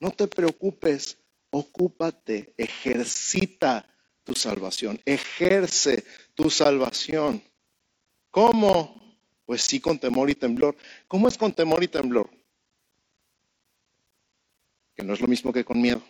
[0.00, 1.18] No te preocupes,
[1.52, 3.88] ocúpate, ejercita
[4.28, 7.42] tu salvación, ejerce tu salvación.
[8.30, 9.16] ¿Cómo?
[9.46, 10.76] Pues sí, con temor y temblor.
[11.06, 12.28] ¿Cómo es con temor y temblor?
[14.94, 16.02] Que no es lo mismo que con miedo.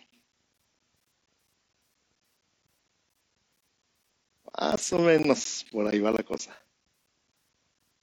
[4.59, 6.53] Más o menos por ahí va la cosa.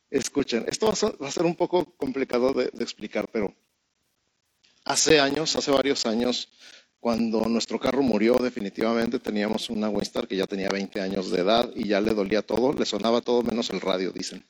[0.09, 0.93] Escuchen, esto va
[1.29, 3.55] a ser, un poco complicado de explicar, pero
[4.83, 6.49] hace años, hace varios años,
[7.01, 11.71] cuando nuestro carro murió, definitivamente teníamos una Winstar que ya tenía 20 años de edad
[11.75, 14.45] y ya le dolía todo, le sonaba todo menos el radio, dicen.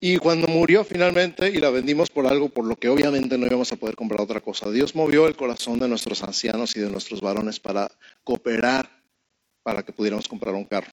[0.00, 3.72] Y cuando murió finalmente y la vendimos por algo por lo que obviamente no íbamos
[3.72, 7.20] a poder comprar otra cosa, Dios movió el corazón de nuestros ancianos y de nuestros
[7.20, 7.90] varones para
[8.22, 8.88] cooperar
[9.62, 10.92] para que pudiéramos comprar un carro.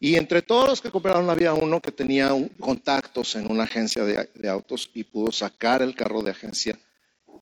[0.00, 4.48] Y entre todos los que cooperaron había uno que tenía contactos en una agencia de
[4.48, 6.78] autos y pudo sacar el carro de agencia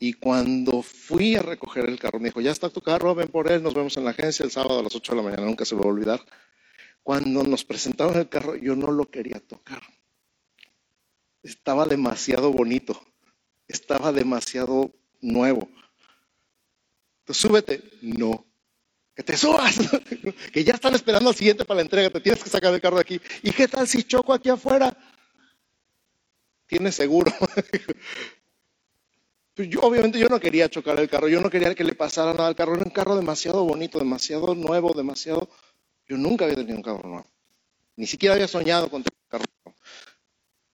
[0.01, 3.51] y cuando fui a recoger el carro, me dijo, ya está tu carro, ven por
[3.51, 5.65] él, nos vemos en la agencia el sábado a las 8 de la mañana, nunca
[5.65, 6.21] se me va a olvidar.
[7.03, 9.83] Cuando nos presentaron el carro, yo no lo quería tocar.
[11.43, 13.01] Estaba demasiado bonito,
[13.67, 15.69] estaba demasiado nuevo.
[17.21, 17.83] Entonces, súbete.
[18.03, 18.47] No,
[19.15, 19.79] que te subas,
[20.53, 22.97] que ya están esperando al siguiente para la entrega, te tienes que sacar el carro
[22.97, 23.21] de aquí.
[23.43, 24.97] ¿Y qué tal si choco aquí afuera?
[26.67, 27.33] Tienes seguro.
[29.59, 32.47] Pues obviamente yo no quería chocar el carro, yo no quería que le pasara nada
[32.47, 35.51] al carro, era un carro demasiado bonito, demasiado nuevo, demasiado...
[36.07, 37.27] Yo nunca había tenido un carro nuevo,
[37.97, 39.81] ni siquiera había soñado con tener un carro nuevo.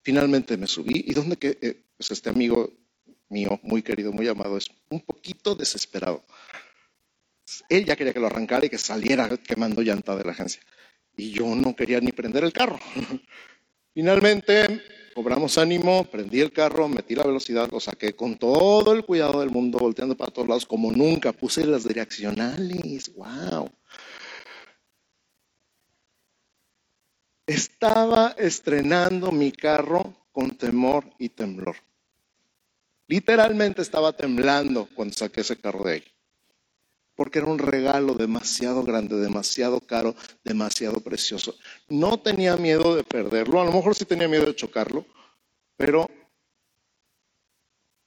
[0.03, 2.75] Finalmente me subí y donde que eh, pues este amigo
[3.31, 6.23] mío, muy querido, muy amado, es un poquito desesperado.
[7.71, 10.61] Él ya quería que lo arrancara y que saliera quemando llanta de la agencia.
[11.17, 12.79] Y yo no quería ni prender el carro.
[13.95, 14.83] Finalmente
[15.15, 19.51] cobramos ánimo, prendí el carro, metí la velocidad, lo saqué con todo el cuidado del
[19.51, 21.33] mundo, volteando para todos lados como nunca.
[21.33, 23.71] Puse las direccionales, wow.
[27.47, 31.77] Estaba estrenando mi carro con temor y temblor.
[33.07, 36.14] Literalmente estaba temblando cuando saqué ese carro de ahí.
[37.17, 41.55] Porque era un regalo demasiado grande, demasiado caro, demasiado precioso.
[41.89, 45.07] No tenía miedo de perderlo, a lo mejor sí tenía miedo de chocarlo,
[45.77, 46.09] pero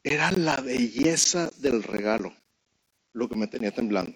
[0.04, 2.34] era la belleza del regalo
[3.14, 4.16] lo que me tenía temblando.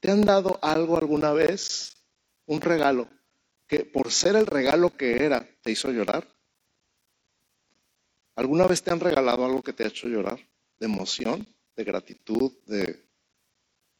[0.00, 2.04] ¿Te han dado algo alguna vez?
[2.46, 3.08] Un regalo
[3.66, 6.26] que por ser el regalo que era, te hizo llorar?
[8.34, 10.38] ¿Alguna vez te han regalado algo que te ha hecho llorar?
[10.78, 11.46] ¿De emoción?
[11.76, 12.52] ¿De gratitud?
[12.66, 13.06] ¿De...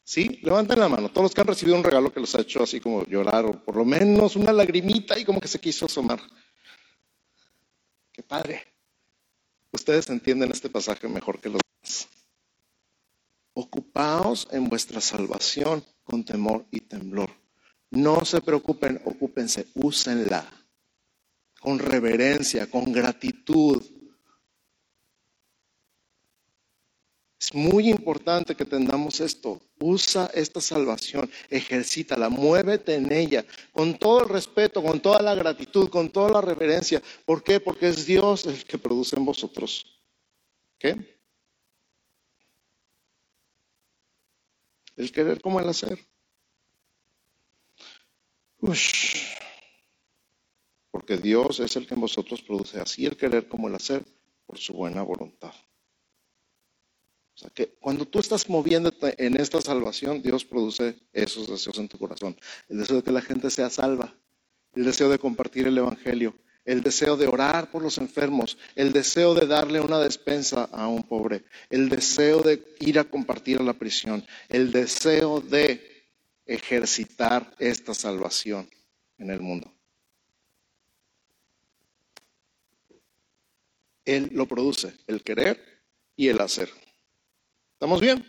[0.03, 0.39] ¿Sí?
[0.43, 1.09] Levanten la mano.
[1.09, 3.63] Todos los que han recibido un regalo que los ha hecho así como llorar o
[3.63, 6.19] por lo menos una lagrimita y como que se quiso asomar.
[8.11, 8.63] Qué padre.
[9.71, 12.07] Ustedes entienden este pasaje mejor que los demás.
[13.53, 17.29] Ocupaos en vuestra salvación con temor y temblor
[17.93, 20.49] no se preocupen, ocúpense, úsenla
[21.59, 23.83] con reverencia, con gratitud.
[27.43, 29.59] Es muy importante que tengamos esto.
[29.77, 35.89] Usa esta salvación, ejercítala, muévete en ella, con todo el respeto, con toda la gratitud,
[35.89, 37.03] con toda la reverencia.
[37.25, 37.59] ¿Por qué?
[37.59, 39.85] Porque es Dios el que produce en vosotros.
[40.79, 41.19] ¿Qué?
[44.95, 45.99] El querer como el hacer.
[50.91, 54.05] Porque Dios es el que en vosotros produce así el querer como el hacer
[54.45, 55.53] por su buena voluntad.
[57.51, 62.35] Que cuando tú estás moviéndote en esta salvación, Dios produce esos deseos en tu corazón.
[62.69, 64.13] El deseo de que la gente sea salva,
[64.73, 69.33] el deseo de compartir el Evangelio, el deseo de orar por los enfermos, el deseo
[69.33, 73.73] de darle una despensa a un pobre, el deseo de ir a compartir a la
[73.73, 76.07] prisión, el deseo de
[76.45, 78.69] ejercitar esta salvación
[79.17, 79.73] en el mundo.
[84.05, 85.81] Él lo produce, el querer
[86.15, 86.69] y el hacer.
[87.83, 88.25] ¿Estamos bien?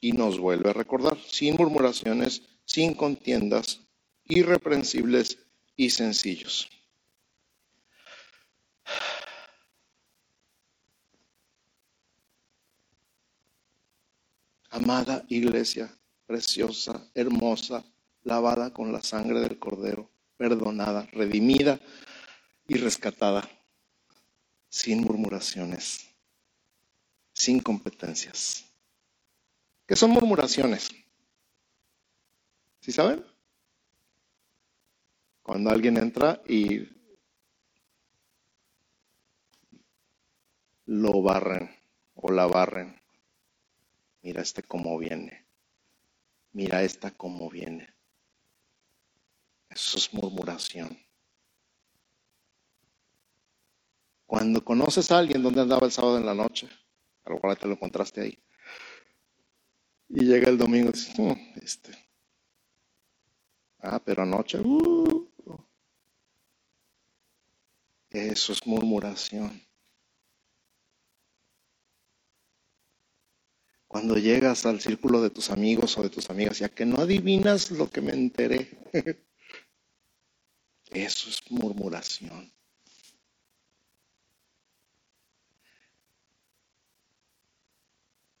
[0.00, 3.82] Y nos vuelve a recordar, sin murmuraciones, sin contiendas,
[4.24, 5.36] irreprensibles
[5.76, 6.70] y sencillos.
[14.70, 17.84] Amada iglesia, preciosa, hermosa,
[18.22, 21.78] lavada con la sangre del Cordero, perdonada, redimida
[22.66, 23.46] y rescatada,
[24.70, 26.05] sin murmuraciones,
[27.36, 28.64] sin competencias.
[29.86, 30.90] ¿Qué son murmuraciones?
[32.80, 33.24] ¿Sí saben?
[35.42, 36.88] Cuando alguien entra y
[40.86, 41.70] lo barren
[42.14, 43.00] o la barren
[44.26, 45.46] Mira este cómo viene.
[46.50, 47.94] Mira esta cómo viene.
[49.70, 50.98] Eso es murmuración.
[54.26, 56.68] Cuando conoces a alguien donde andaba el sábado en la noche,
[57.26, 58.38] a lo cual te lo encontraste ahí,
[60.08, 61.92] y llega el domingo y dices, mm, este,
[63.80, 65.28] ah, pero anoche, uh,
[68.10, 69.66] eso es murmuración.
[73.96, 77.70] cuando llegas al círculo de tus amigos o de tus amigas, ya que no adivinas
[77.70, 78.68] lo que me enteré.
[80.90, 82.52] Eso es murmuración.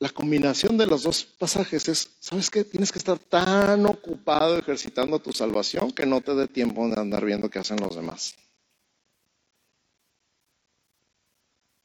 [0.06, 2.62] La combinación de los dos pasajes es, ¿sabes qué?
[2.62, 7.24] Tienes que estar tan ocupado ejercitando tu salvación que no te dé tiempo de andar
[7.24, 8.36] viendo qué hacen los demás.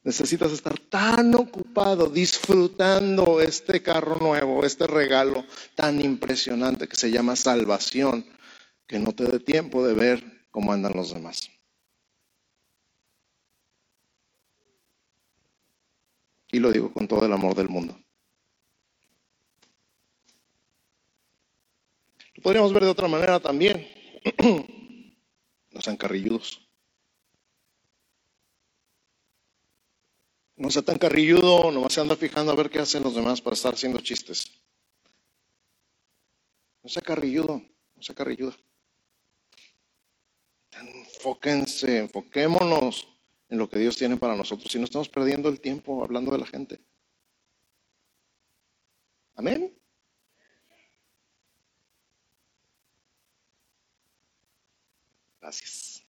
[0.04, 5.44] Necesitas estar tan ocupado disfrutando este carro nuevo, este regalo
[5.74, 8.24] tan impresionante que se llama salvación,
[8.86, 11.50] que no te dé tiempo de ver cómo andan los demás.
[16.52, 17.98] Y lo digo con todo el amor del mundo.
[22.42, 23.88] Podríamos ver de otra manera también.
[25.72, 26.68] Los encarrilludos.
[30.62, 33.56] No sea tan carrilludo, nomás se anda fijando a ver qué hacen los demás para
[33.56, 34.62] estar haciendo chistes.
[36.84, 37.64] No sea carrilludo,
[37.96, 38.54] no sea carrilludo.
[40.72, 43.08] Enfóquense, enfoquémonos
[43.50, 44.72] en lo que Dios tiene para nosotros.
[44.72, 46.80] Si no estamos perdiendo el tiempo hablando de la gente.
[49.36, 49.81] Amén.
[55.42, 56.04] Gracias.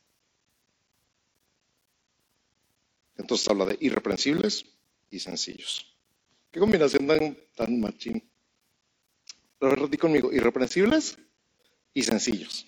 [3.16, 4.66] Entonces habla de irreprensibles
[5.10, 5.86] y sencillos.
[6.50, 8.28] Qué combinación tan, tan machín.
[9.60, 11.16] Repetí conmigo, irreprensibles
[11.94, 12.66] y sencillos.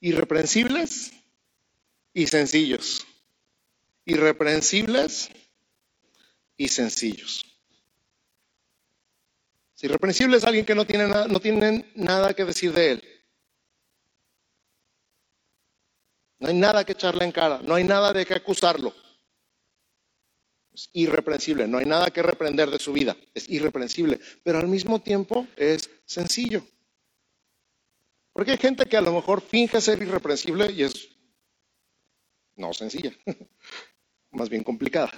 [0.00, 1.12] Irreprensibles
[2.12, 3.06] y sencillos.
[4.04, 5.30] Irreprensibles
[6.56, 7.44] y sencillos.
[9.74, 13.13] Si irreprensible es alguien que no tiene, nada, no tiene nada que decir de él.
[16.44, 18.92] No hay nada que echarle en cara, no hay nada de que acusarlo.
[20.74, 25.00] Es irreprensible, no hay nada que reprender de su vida, es irreprensible, pero al mismo
[25.00, 26.62] tiempo es sencillo.
[28.34, 31.08] Porque hay gente que a lo mejor finge ser irreprensible y es
[32.56, 33.14] no sencilla,
[34.30, 35.12] más bien complicada.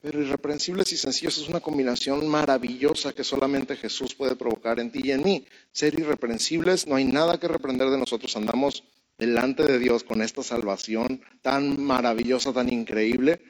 [0.00, 5.02] Pero irreprensibles y sencillos es una combinación maravillosa que solamente Jesús puede provocar en ti
[5.04, 5.46] y en mí.
[5.72, 8.34] Ser irreprensibles, no hay nada que reprender de nosotros.
[8.34, 8.82] Andamos
[9.18, 13.42] delante de Dios con esta salvación tan maravillosa, tan increíble,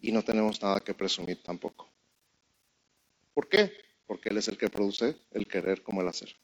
[0.00, 1.90] y no tenemos nada que presumir tampoco.
[3.34, 3.70] ¿Por qué?
[4.06, 6.34] Porque Él es el que produce el querer como el hacer.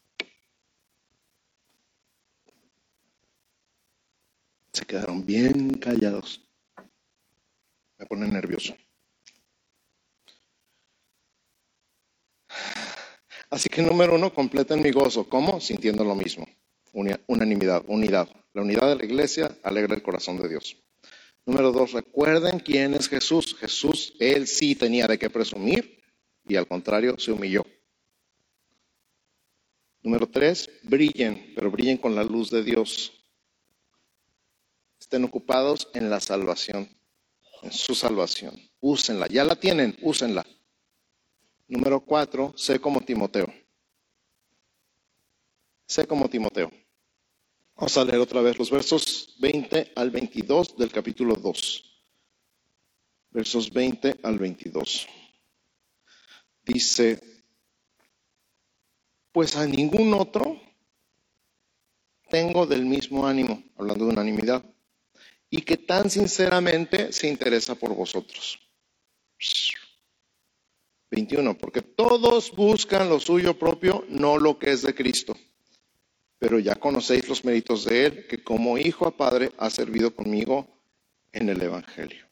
[4.73, 6.43] Se quedaron bien callados.
[7.99, 8.77] Me pone nervioso.
[13.51, 15.29] Así que número uno, completen mi gozo.
[15.29, 15.61] ¿Cómo?
[15.61, 16.47] Sintiendo lo mismo.
[17.27, 18.29] Unanimidad, unidad.
[18.55, 20.77] La unidad de la iglesia alegra el corazón de Dios.
[21.45, 23.55] Número dos, recuerden quién es Jesús.
[23.61, 26.03] Jesús, él sí tenía de qué presumir
[26.49, 27.65] y al contrario se humilló.
[30.03, 33.13] Número tres, brillen, pero brillen con la luz de Dios.
[34.99, 36.89] Estén ocupados en la salvación,
[37.63, 38.55] en su salvación.
[38.81, 40.47] Úsenla, ya la tienen, úsenla.
[41.69, 43.53] Número cuatro, sé como Timoteo.
[45.87, 46.71] Sé como Timoteo.
[47.75, 51.83] Vamos a leer otra vez los versos 20 al 22 del capítulo 2.
[53.31, 55.07] Versos 20 al 22.
[56.64, 57.21] Dice,
[59.33, 60.61] pues a ningún otro
[62.29, 64.64] tengo del mismo ánimo, hablando de unanimidad,
[65.51, 68.59] y que tan sinceramente se interesa por vosotros.
[71.11, 75.37] 21, porque todos buscan lo suyo propio, no lo que es de Cristo.
[76.39, 80.69] Pero ya conocéis los méritos de Él, que como hijo a padre ha servido conmigo
[81.33, 82.27] en el Evangelio.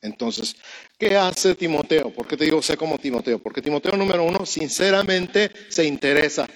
[0.00, 0.56] Entonces,
[0.98, 2.12] ¿qué hace Timoteo?
[2.12, 3.38] ¿Por qué te digo sé como Timoteo?
[3.38, 6.48] Porque Timoteo número uno, sinceramente se interesa.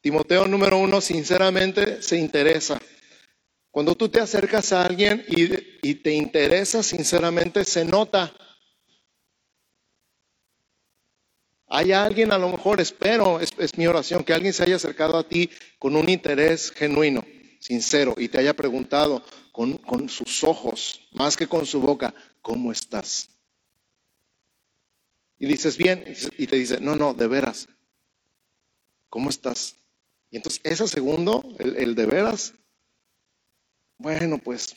[0.00, 2.80] Timoteo número uno, sinceramente se interesa.
[3.70, 8.34] Cuando tú te acercas a alguien y, y te interesa sinceramente, se nota.
[11.74, 15.26] Hay alguien, a lo mejor espero, es, mi oración, que alguien se haya acercado a
[15.26, 15.48] ti
[15.78, 17.24] con un interés genuino,
[17.60, 23.30] sincero, y te haya preguntado con, sus ojos, más que con su boca, ¿cómo estás?
[25.38, 26.04] Y dices, bien,
[26.36, 27.66] y te dice, no, no, de veras,
[29.08, 29.74] ¿cómo estás?
[30.28, 32.52] Y entonces ese segundo, el, el de veras,
[33.96, 34.76] bueno, pues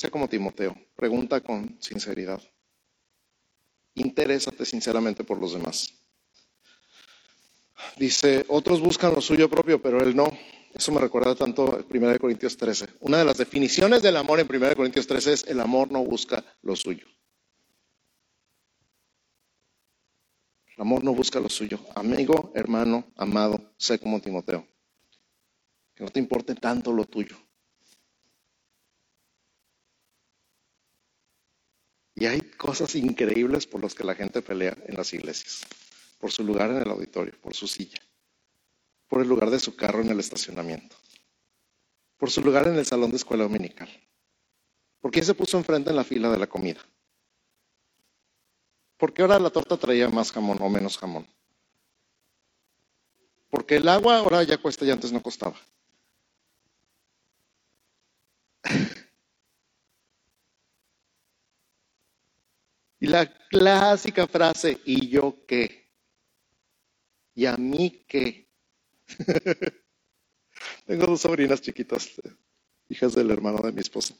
[0.00, 2.40] Sé como Timoteo, pregunta con sinceridad.
[3.92, 5.92] Interésate sinceramente por los demás.
[7.98, 10.32] Dice, otros buscan lo suyo propio, pero él no.
[10.72, 12.86] Eso me recuerda tanto 1 Corintios 13.
[13.00, 16.42] Una de las definiciones del amor en 1 Corintios 13 es el amor no busca
[16.62, 17.06] lo suyo.
[20.76, 21.78] El amor no busca lo suyo.
[21.94, 24.66] Amigo, hermano, amado, sé como Timoteo.
[25.94, 27.36] Que no te importe tanto lo tuyo.
[32.20, 35.62] Y hay cosas increíbles por las que la gente pelea en las iglesias.
[36.18, 37.98] Por su lugar en el auditorio, por su silla,
[39.08, 40.94] por el lugar de su carro en el estacionamiento,
[42.18, 43.88] por su lugar en el salón de escuela dominical.
[45.00, 46.84] ¿Por quién se puso enfrente en la fila de la comida?
[48.98, 51.26] ¿Por qué ahora la torta traía más jamón o menos jamón?
[53.48, 55.56] Porque el agua ahora ya cuesta y antes no costaba.
[63.00, 65.88] Y la clásica frase, ¿y yo qué?
[67.34, 68.46] ¿Y a mí qué?
[70.86, 72.10] Tengo dos sobrinas chiquitas,
[72.90, 74.14] hijas del hermano de mi esposa.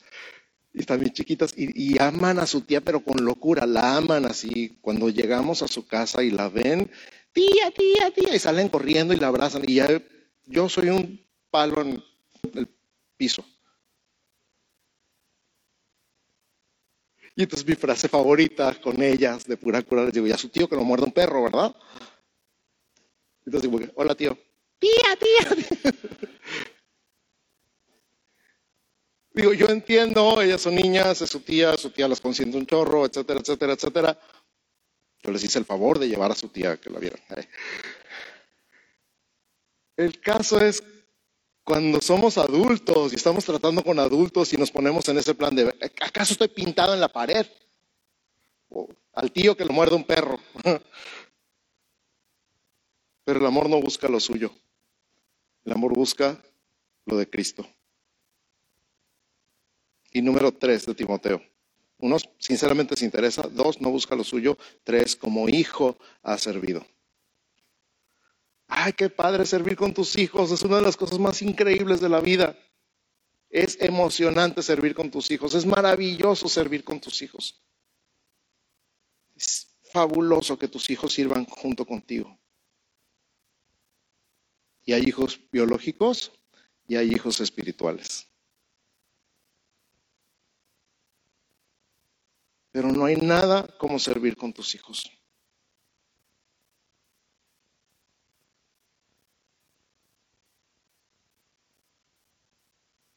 [0.72, 4.24] Y están bien chiquitas y, y, aman a su tía, pero con locura, la aman
[4.24, 4.78] así.
[4.80, 6.90] Cuando llegamos a su casa y la ven,
[7.32, 9.62] tía, tía, tía, y salen corriendo y la abrazan.
[9.66, 9.88] Y ya
[10.46, 12.02] yo soy un palo en
[12.54, 12.68] el
[13.18, 13.44] piso.
[17.36, 20.68] Y entonces mi frase favorita con ellas, de pura cura, les digo, ya su tío
[20.68, 21.74] que lo muerde un perro, ¿verdad?
[23.46, 24.36] Entonces digo, hola tío.
[24.78, 25.90] Tía, tía.
[29.32, 33.06] Digo, yo entiendo, ellas son niñas, es su tía, su tía las consiente un chorro,
[33.06, 34.18] etcétera, etcétera, etcétera.
[35.22, 37.20] Yo les hice el favor de llevar a su tía que la vieran.
[39.96, 40.82] El caso es
[41.70, 45.72] cuando somos adultos y estamos tratando con adultos y nos ponemos en ese plan de,
[46.00, 47.46] ¿acaso estoy pintado en la pared?
[48.70, 50.40] O al tío que le muerde un perro.
[53.24, 54.52] Pero el amor no busca lo suyo.
[55.64, 56.42] El amor busca
[57.06, 57.64] lo de Cristo.
[60.10, 61.40] Y número tres de Timoteo.
[61.98, 63.42] Uno, sinceramente se interesa.
[63.42, 64.58] Dos, no busca lo suyo.
[64.82, 66.84] Tres, como hijo ha servido.
[68.72, 70.52] Ay, qué padre servir con tus hijos.
[70.52, 72.56] Es una de las cosas más increíbles de la vida.
[73.48, 75.54] Es emocionante servir con tus hijos.
[75.54, 77.60] Es maravilloso servir con tus hijos.
[79.34, 82.38] Es fabuloso que tus hijos sirvan junto contigo.
[84.84, 86.30] Y hay hijos biológicos
[86.86, 88.28] y hay hijos espirituales.
[92.70, 95.10] Pero no hay nada como servir con tus hijos.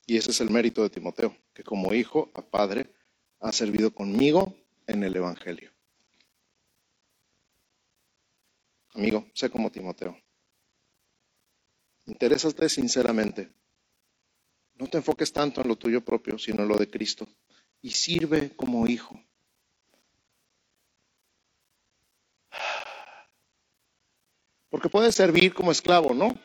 [0.05, 2.93] Y ese es el mérito de Timoteo, que como hijo a padre
[3.39, 4.55] ha servido conmigo
[4.87, 5.71] en el Evangelio.
[8.93, 10.17] Amigo, sé como Timoteo.
[12.05, 13.51] Interésate sinceramente.
[14.75, 17.27] No te enfoques tanto en lo tuyo propio, sino en lo de Cristo.
[17.81, 19.19] Y sirve como hijo.
[24.69, 26.39] Porque puedes servir como esclavo, ¿no?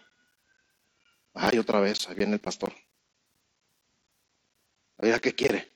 [1.34, 2.72] Ay, otra vez, ahí viene el pastor.
[4.98, 5.72] A ver, ¿qué quiere?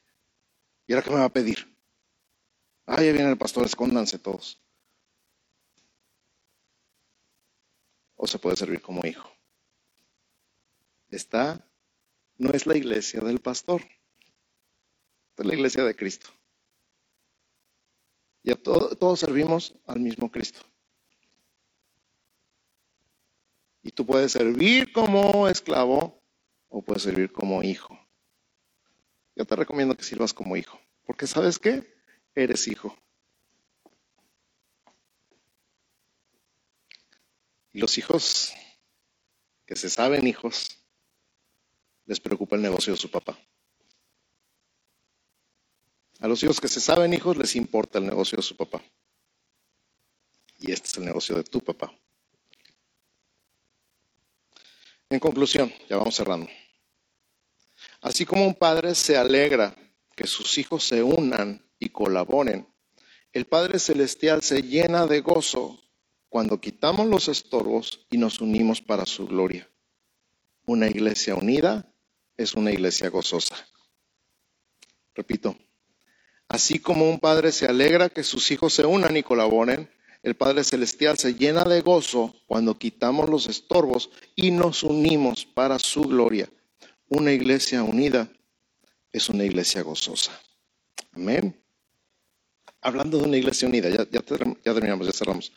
[0.86, 1.72] ¿Y ahora qué me va a pedir?
[2.86, 4.60] Ay, ahí viene el pastor, escóndanse todos.
[8.16, 9.30] O se puede servir como hijo.
[11.08, 11.64] Esta
[12.36, 13.82] no es la iglesia del pastor,
[15.36, 16.28] es la iglesia de Cristo.
[18.42, 20.60] Y a todos servimos al mismo Cristo.
[23.84, 26.20] Y tú puedes servir como esclavo
[26.68, 28.01] o puedes servir como hijo.
[29.35, 31.97] Yo te recomiendo que sirvas como hijo, porque sabes qué?
[32.35, 32.97] Eres hijo.
[37.72, 38.53] Y los hijos
[39.66, 40.83] que se saben hijos,
[42.05, 43.39] les preocupa el negocio de su papá.
[46.20, 48.83] A los hijos que se saben hijos les importa el negocio de su papá.
[50.59, 51.93] Y este es el negocio de tu papá.
[55.11, 56.49] En conclusión, ya vamos cerrando.
[58.03, 59.76] Así como un padre se alegra
[60.16, 62.66] que sus hijos se unan y colaboren,
[63.32, 65.80] el Padre Celestial se llena de gozo
[66.28, 69.70] cuando quitamos los estorbos y nos unimos para su gloria.
[70.66, 71.94] Una iglesia unida
[72.36, 73.57] es una iglesia gozosa.
[75.14, 75.57] Repito,
[76.48, 79.88] así como un padre se alegra que sus hijos se unan y colaboren,
[80.22, 85.78] el Padre Celestial se llena de gozo cuando quitamos los estorbos y nos unimos para
[85.78, 86.48] su gloria.
[87.14, 88.26] Una iglesia unida
[89.12, 90.32] es una iglesia gozosa.
[91.12, 91.62] Amén.
[92.80, 95.52] Hablando de una iglesia unida, ya, terminamos, ya cerramos.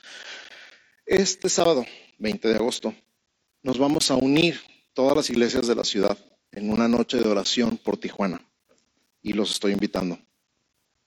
[1.06, 1.86] Este sábado,
[2.20, 2.94] 20 de agosto,
[3.64, 4.60] nos vamos a unir
[4.92, 6.18] todas las iglesias de la ciudad
[6.52, 8.42] en una noche de oración por Tijuana.
[9.22, 10.20] Y los estoy invitando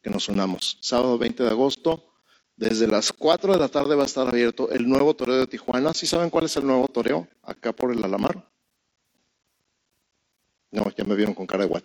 [0.01, 0.79] que nos unamos.
[0.81, 2.15] Sábado 20 de agosto,
[2.57, 5.93] desde las 4 de la tarde va a estar abierto el nuevo toreo de Tijuana.
[5.93, 7.29] ¿Sí saben cuál es el nuevo toreo?
[7.43, 8.49] Acá por el Alamar.
[10.71, 11.85] No, ya me vieron con cara igual.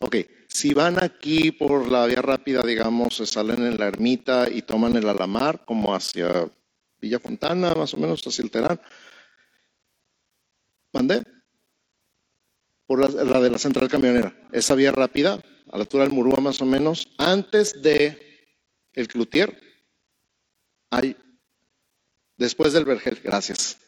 [0.00, 0.16] Ok,
[0.46, 5.08] si van aquí por la vía rápida, digamos, salen en la ermita y toman el
[5.08, 6.48] Alamar, como hacia
[7.00, 8.80] Villa Fontana, más o menos hacia el Terán.
[10.92, 11.22] ¿Mandé?
[12.86, 14.34] Por la, de la central camionera.
[14.52, 18.46] Esa vía rápida, a la altura del Murúa más o menos, antes de
[18.92, 19.60] el Cloutier,
[20.90, 21.16] hay,
[22.36, 23.78] después del Vergel, gracias.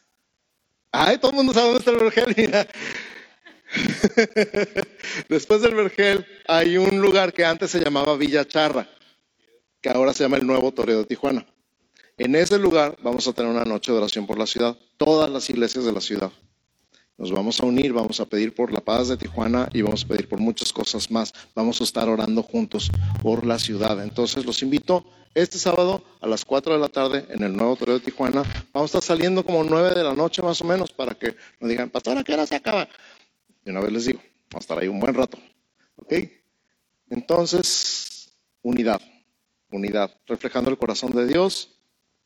[0.93, 2.67] Ay, todo el mundo sabe dónde está el Vergel, mira.
[5.29, 8.89] Después del Vergel hay un lugar que antes se llamaba Villa Charra,
[9.81, 11.47] que ahora se llama el Nuevo Toreo de Tijuana.
[12.19, 15.49] En ese lugar vamos a tener una noche de oración por la ciudad, todas las
[15.49, 16.31] iglesias de la ciudad.
[17.17, 20.09] Nos vamos a unir, vamos a pedir por la paz de Tijuana y vamos a
[20.09, 21.35] pedir por muchas cosas más.
[21.55, 22.91] Vamos a estar orando juntos
[23.23, 24.03] por la ciudad.
[24.03, 25.05] Entonces los invito
[25.35, 28.43] este sábado a las 4 de la tarde en el nuevo Toreo de Tijuana.
[28.73, 31.69] Vamos a estar saliendo como 9 de la noche más o menos para que nos
[31.69, 32.89] digan, pastor, ¿a qué hora se acaba?
[33.65, 35.39] Y una vez les digo, vamos a estar ahí un buen rato.
[35.97, 36.15] ¿Ok?
[37.11, 38.33] Entonces,
[38.63, 39.01] unidad,
[39.71, 41.81] unidad, reflejando el corazón de Dios,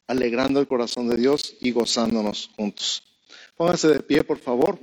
[0.07, 3.03] alegrando el corazón de Dios y gozándonos juntos.
[3.57, 4.78] Pónganse de pie, por favor.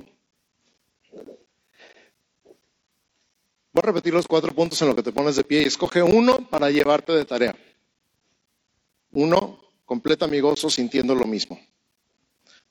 [3.74, 6.02] Voy a repetir los cuatro puntos en los que te pones de pie y escoge
[6.02, 7.56] uno para llevarte de tarea.
[9.12, 11.58] Uno, completa mi gozo sintiendo lo mismo.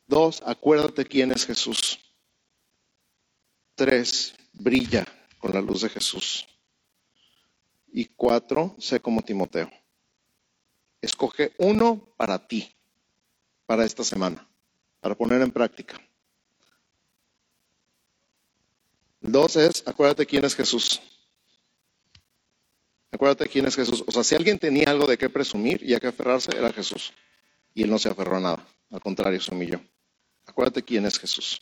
[0.05, 1.99] Dos, acuérdate quién es Jesús.
[3.82, 5.07] Tres, brilla
[5.39, 6.45] con la luz de Jesús.
[7.91, 9.71] Y cuatro, sé como Timoteo.
[11.01, 12.71] Escoge uno para ti,
[13.65, 14.47] para esta semana,
[14.99, 15.99] para poner en práctica.
[19.19, 21.01] Dos es, acuérdate quién es Jesús.
[23.09, 24.03] Acuérdate quién es Jesús.
[24.05, 27.13] O sea, si alguien tenía algo de qué presumir y a qué aferrarse, era Jesús.
[27.73, 28.67] Y él no se aferró a nada.
[28.91, 29.82] Al contrario, se humilló.
[30.45, 31.59] Acuérdate quién es Jesús.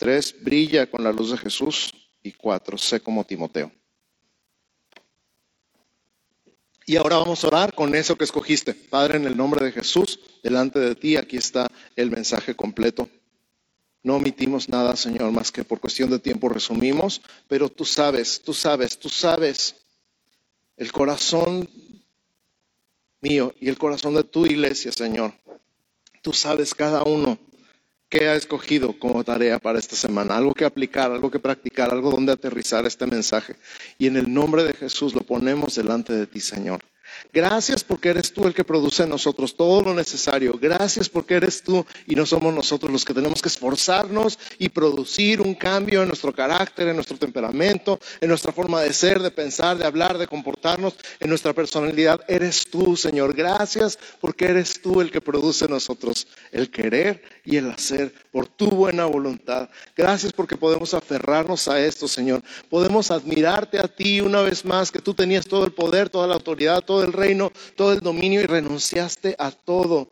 [0.00, 1.92] Tres, brilla con la luz de Jesús.
[2.22, 3.70] Y cuatro, sé como Timoteo.
[6.86, 8.72] Y ahora vamos a orar con eso que escogiste.
[8.72, 13.10] Padre, en el nombre de Jesús, delante de ti, aquí está el mensaje completo.
[14.02, 18.54] No omitimos nada, Señor, más que por cuestión de tiempo resumimos, pero tú sabes, tú
[18.54, 19.76] sabes, tú sabes
[20.78, 21.68] el corazón
[23.20, 25.34] mío y el corazón de tu iglesia, Señor.
[26.22, 27.38] Tú sabes cada uno
[28.10, 32.10] que ha escogido como tarea para esta semana, algo que aplicar, algo que practicar, algo
[32.10, 33.54] donde aterrizar este mensaje.
[33.98, 36.80] Y en el nombre de Jesús lo ponemos delante de ti, Señor.
[37.32, 40.58] Gracias porque eres tú el que produce en nosotros todo lo necesario.
[40.60, 45.40] Gracias porque eres tú y no somos nosotros los que tenemos que esforzarnos y producir
[45.40, 49.78] un cambio en nuestro carácter, en nuestro temperamento, en nuestra forma de ser, de pensar,
[49.78, 52.20] de hablar, de comportarnos, en nuestra personalidad.
[52.28, 53.34] Eres tú, Señor.
[53.34, 58.46] Gracias porque eres tú el que produce en nosotros el querer y el hacer por
[58.46, 59.68] tu buena voluntad.
[59.96, 62.42] Gracias porque podemos aferrarnos a esto, Señor.
[62.68, 66.34] Podemos admirarte a ti una vez más, que tú tenías todo el poder, toda la
[66.34, 70.10] autoridad, todo el reino, todo el dominio y renunciaste a todo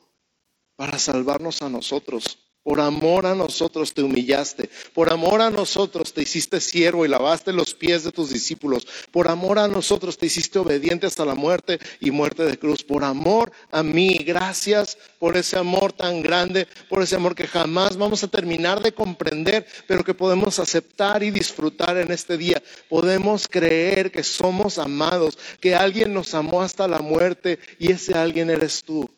[0.77, 2.48] para salvarnos a nosotros.
[2.69, 4.69] Por amor a nosotros te humillaste.
[4.93, 8.87] Por amor a nosotros te hiciste siervo y lavaste los pies de tus discípulos.
[9.11, 12.85] Por amor a nosotros te hiciste obediente hasta la muerte y muerte de cruz.
[12.85, 14.19] Por amor a mí.
[14.19, 18.93] Gracias por ese amor tan grande, por ese amor que jamás vamos a terminar de
[18.93, 22.63] comprender, pero que podemos aceptar y disfrutar en este día.
[22.91, 28.51] Podemos creer que somos amados, que alguien nos amó hasta la muerte y ese alguien
[28.51, 29.09] eres tú.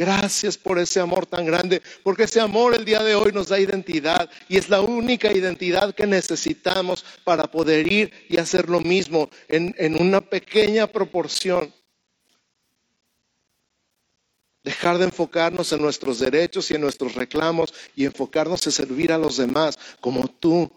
[0.00, 3.60] Gracias por ese amor tan grande, porque ese amor el día de hoy nos da
[3.60, 9.28] identidad y es la única identidad que necesitamos para poder ir y hacer lo mismo
[9.46, 11.70] en, en una pequeña proporción.
[14.64, 19.18] Dejar de enfocarnos en nuestros derechos y en nuestros reclamos y enfocarnos en servir a
[19.18, 20.72] los demás como tú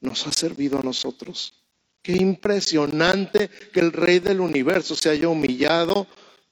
[0.00, 1.62] nos has servido a nosotros.
[2.00, 6.06] Qué impresionante que el Rey del universo se haya humillado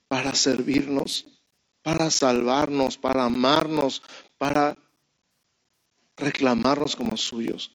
[0.06, 1.24] para servirnos
[1.82, 4.02] para salvarnos, para amarnos,
[4.38, 4.76] para
[6.16, 7.70] reclamarnos como suyos.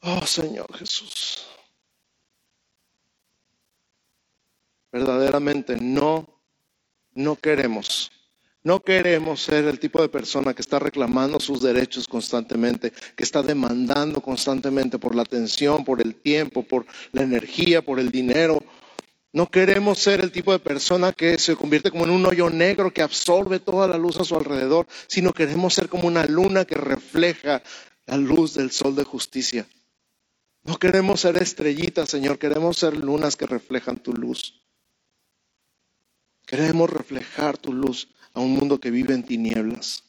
[0.00, 1.46] Oh Señor Jesús.
[4.90, 6.26] Verdaderamente no,
[7.14, 8.10] no queremos,
[8.62, 13.42] no queremos ser el tipo de persona que está reclamando sus derechos constantemente, que está
[13.42, 18.62] demandando constantemente por la atención, por el tiempo, por la energía, por el dinero,
[19.32, 22.92] no queremos ser el tipo de persona que se convierte como en un hoyo negro
[22.92, 26.74] que absorbe toda la luz a su alrededor, sino queremos ser como una luna que
[26.74, 27.62] refleja
[28.06, 29.66] la luz del sol de justicia.
[30.64, 34.60] No queremos ser estrellitas, Señor, queremos ser lunas que reflejan tu luz.
[36.46, 40.04] Queremos reflejar tu luz a un mundo que vive en tinieblas.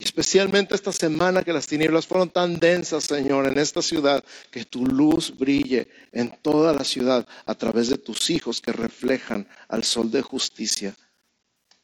[0.00, 4.64] Y especialmente esta semana que las tinieblas fueron tan densas, Señor, en esta ciudad, que
[4.64, 9.84] tu luz brille en toda la ciudad a través de tus hijos que reflejan al
[9.84, 10.96] sol de justicia.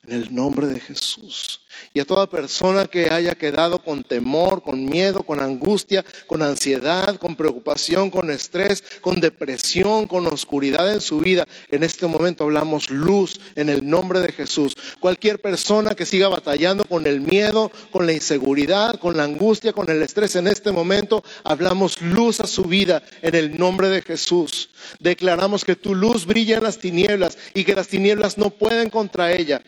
[0.06, 1.60] En el nombre de Jesús
[1.92, 7.16] y a toda persona que haya quedado con temor, con miedo, con angustia, con ansiedad,
[7.16, 11.46] con preocupación, con estrés, con depresión, con oscuridad en su vida.
[11.70, 14.76] En este momento hablamos luz en el nombre de Jesús.
[15.00, 19.90] Cualquier persona que siga batallando con el miedo, con la inseguridad, con la angustia, con
[19.90, 24.70] el estrés en este momento, hablamos luz a su vida en el nombre de Jesús.
[25.00, 29.32] Declaramos que tu luz brilla en las tinieblas y que las tinieblas no pueden contra
[29.32, 29.62] ella.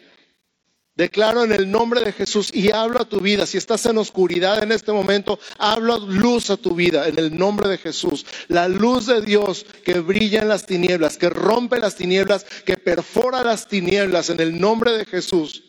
[0.98, 3.46] Declaro en el nombre de Jesús y hablo a tu vida.
[3.46, 7.68] Si estás en oscuridad en este momento, hablo luz a tu vida en el nombre
[7.68, 8.26] de Jesús.
[8.48, 13.44] La luz de Dios que brilla en las tinieblas, que rompe las tinieblas, que perfora
[13.44, 15.62] las tinieblas en el nombre de Jesús.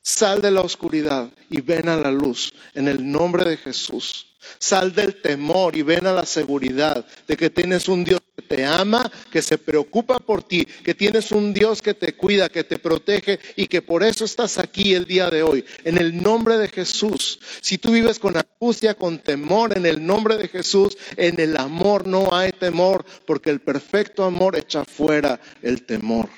[0.00, 4.35] Sal de la oscuridad y ven a la luz en el nombre de Jesús.
[4.58, 8.64] Sal del temor y ven a la seguridad de que tienes un Dios que te
[8.64, 12.78] ama, que se preocupa por ti, que tienes un Dios que te cuida, que te
[12.78, 15.64] protege y que por eso estás aquí el día de hoy.
[15.84, 17.40] En el nombre de Jesús.
[17.60, 22.06] Si tú vives con angustia, con temor, en el nombre de Jesús, en el amor
[22.06, 26.28] no hay temor, porque el perfecto amor echa fuera el temor.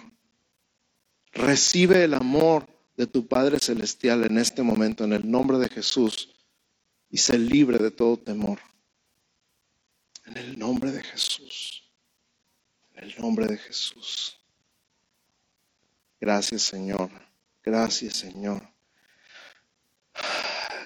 [1.33, 6.38] Recibe el amor de tu Padre Celestial en este momento, en el nombre de Jesús
[7.11, 8.59] y sé libre de todo temor.
[10.27, 11.91] En el nombre de Jesús.
[12.95, 14.39] En el nombre de Jesús.
[16.21, 17.11] Gracias Señor.
[17.63, 18.63] Gracias Señor.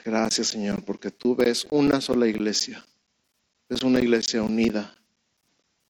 [0.05, 2.85] Gracias Señor, porque tú ves una sola iglesia.
[3.69, 4.97] Ves una iglesia unida.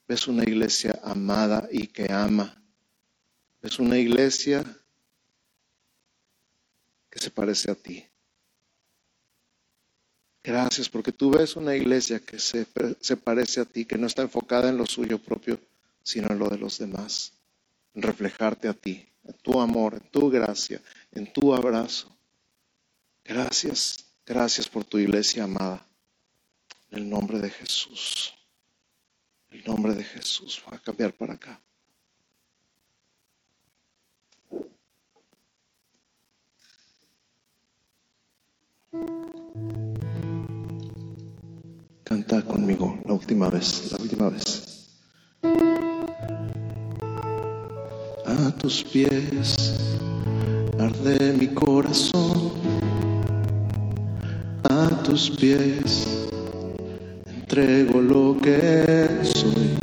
[0.07, 2.63] Ves una iglesia amada y que ama.
[3.61, 4.65] Ves una iglesia
[7.11, 8.12] que se parece a ti.
[10.45, 12.67] Gracias porque tú ves una iglesia que se,
[13.01, 15.61] se, parece a ti, que no está enfocada en lo suyo propio,
[16.03, 17.33] sino en lo de los demás,
[17.95, 20.81] en reflejarte a ti, en tu amor, en tu gracia,
[21.13, 22.11] en tu abrazo.
[23.25, 25.87] Gracias, gracias por tu iglesia amada.
[26.91, 28.35] En el nombre de Jesús.
[29.51, 30.61] El nombre de Jesús.
[30.67, 31.61] Voy a cambiar para acá.
[42.05, 44.89] Canta conmigo la última vez, la última vez.
[48.27, 49.57] A tus pies
[50.79, 52.53] arde mi corazón.
[54.69, 56.29] A tus pies
[57.27, 59.77] entrego lo que soy.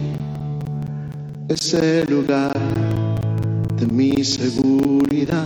[1.47, 2.53] Ese lugar
[3.75, 5.45] de mi seguridad,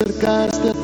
[0.00, 0.77] me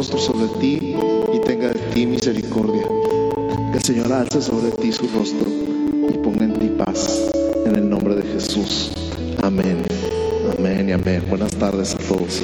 [0.00, 0.96] rostro sobre ti
[1.34, 2.88] y tenga de ti misericordia.
[3.70, 7.30] Que el Señor alce sobre ti su rostro y ponga en ti paz.
[7.66, 8.92] En el nombre de Jesús.
[9.42, 9.82] Amén.
[10.58, 11.22] Amén y amén.
[11.28, 12.42] Buenas tardes a todos.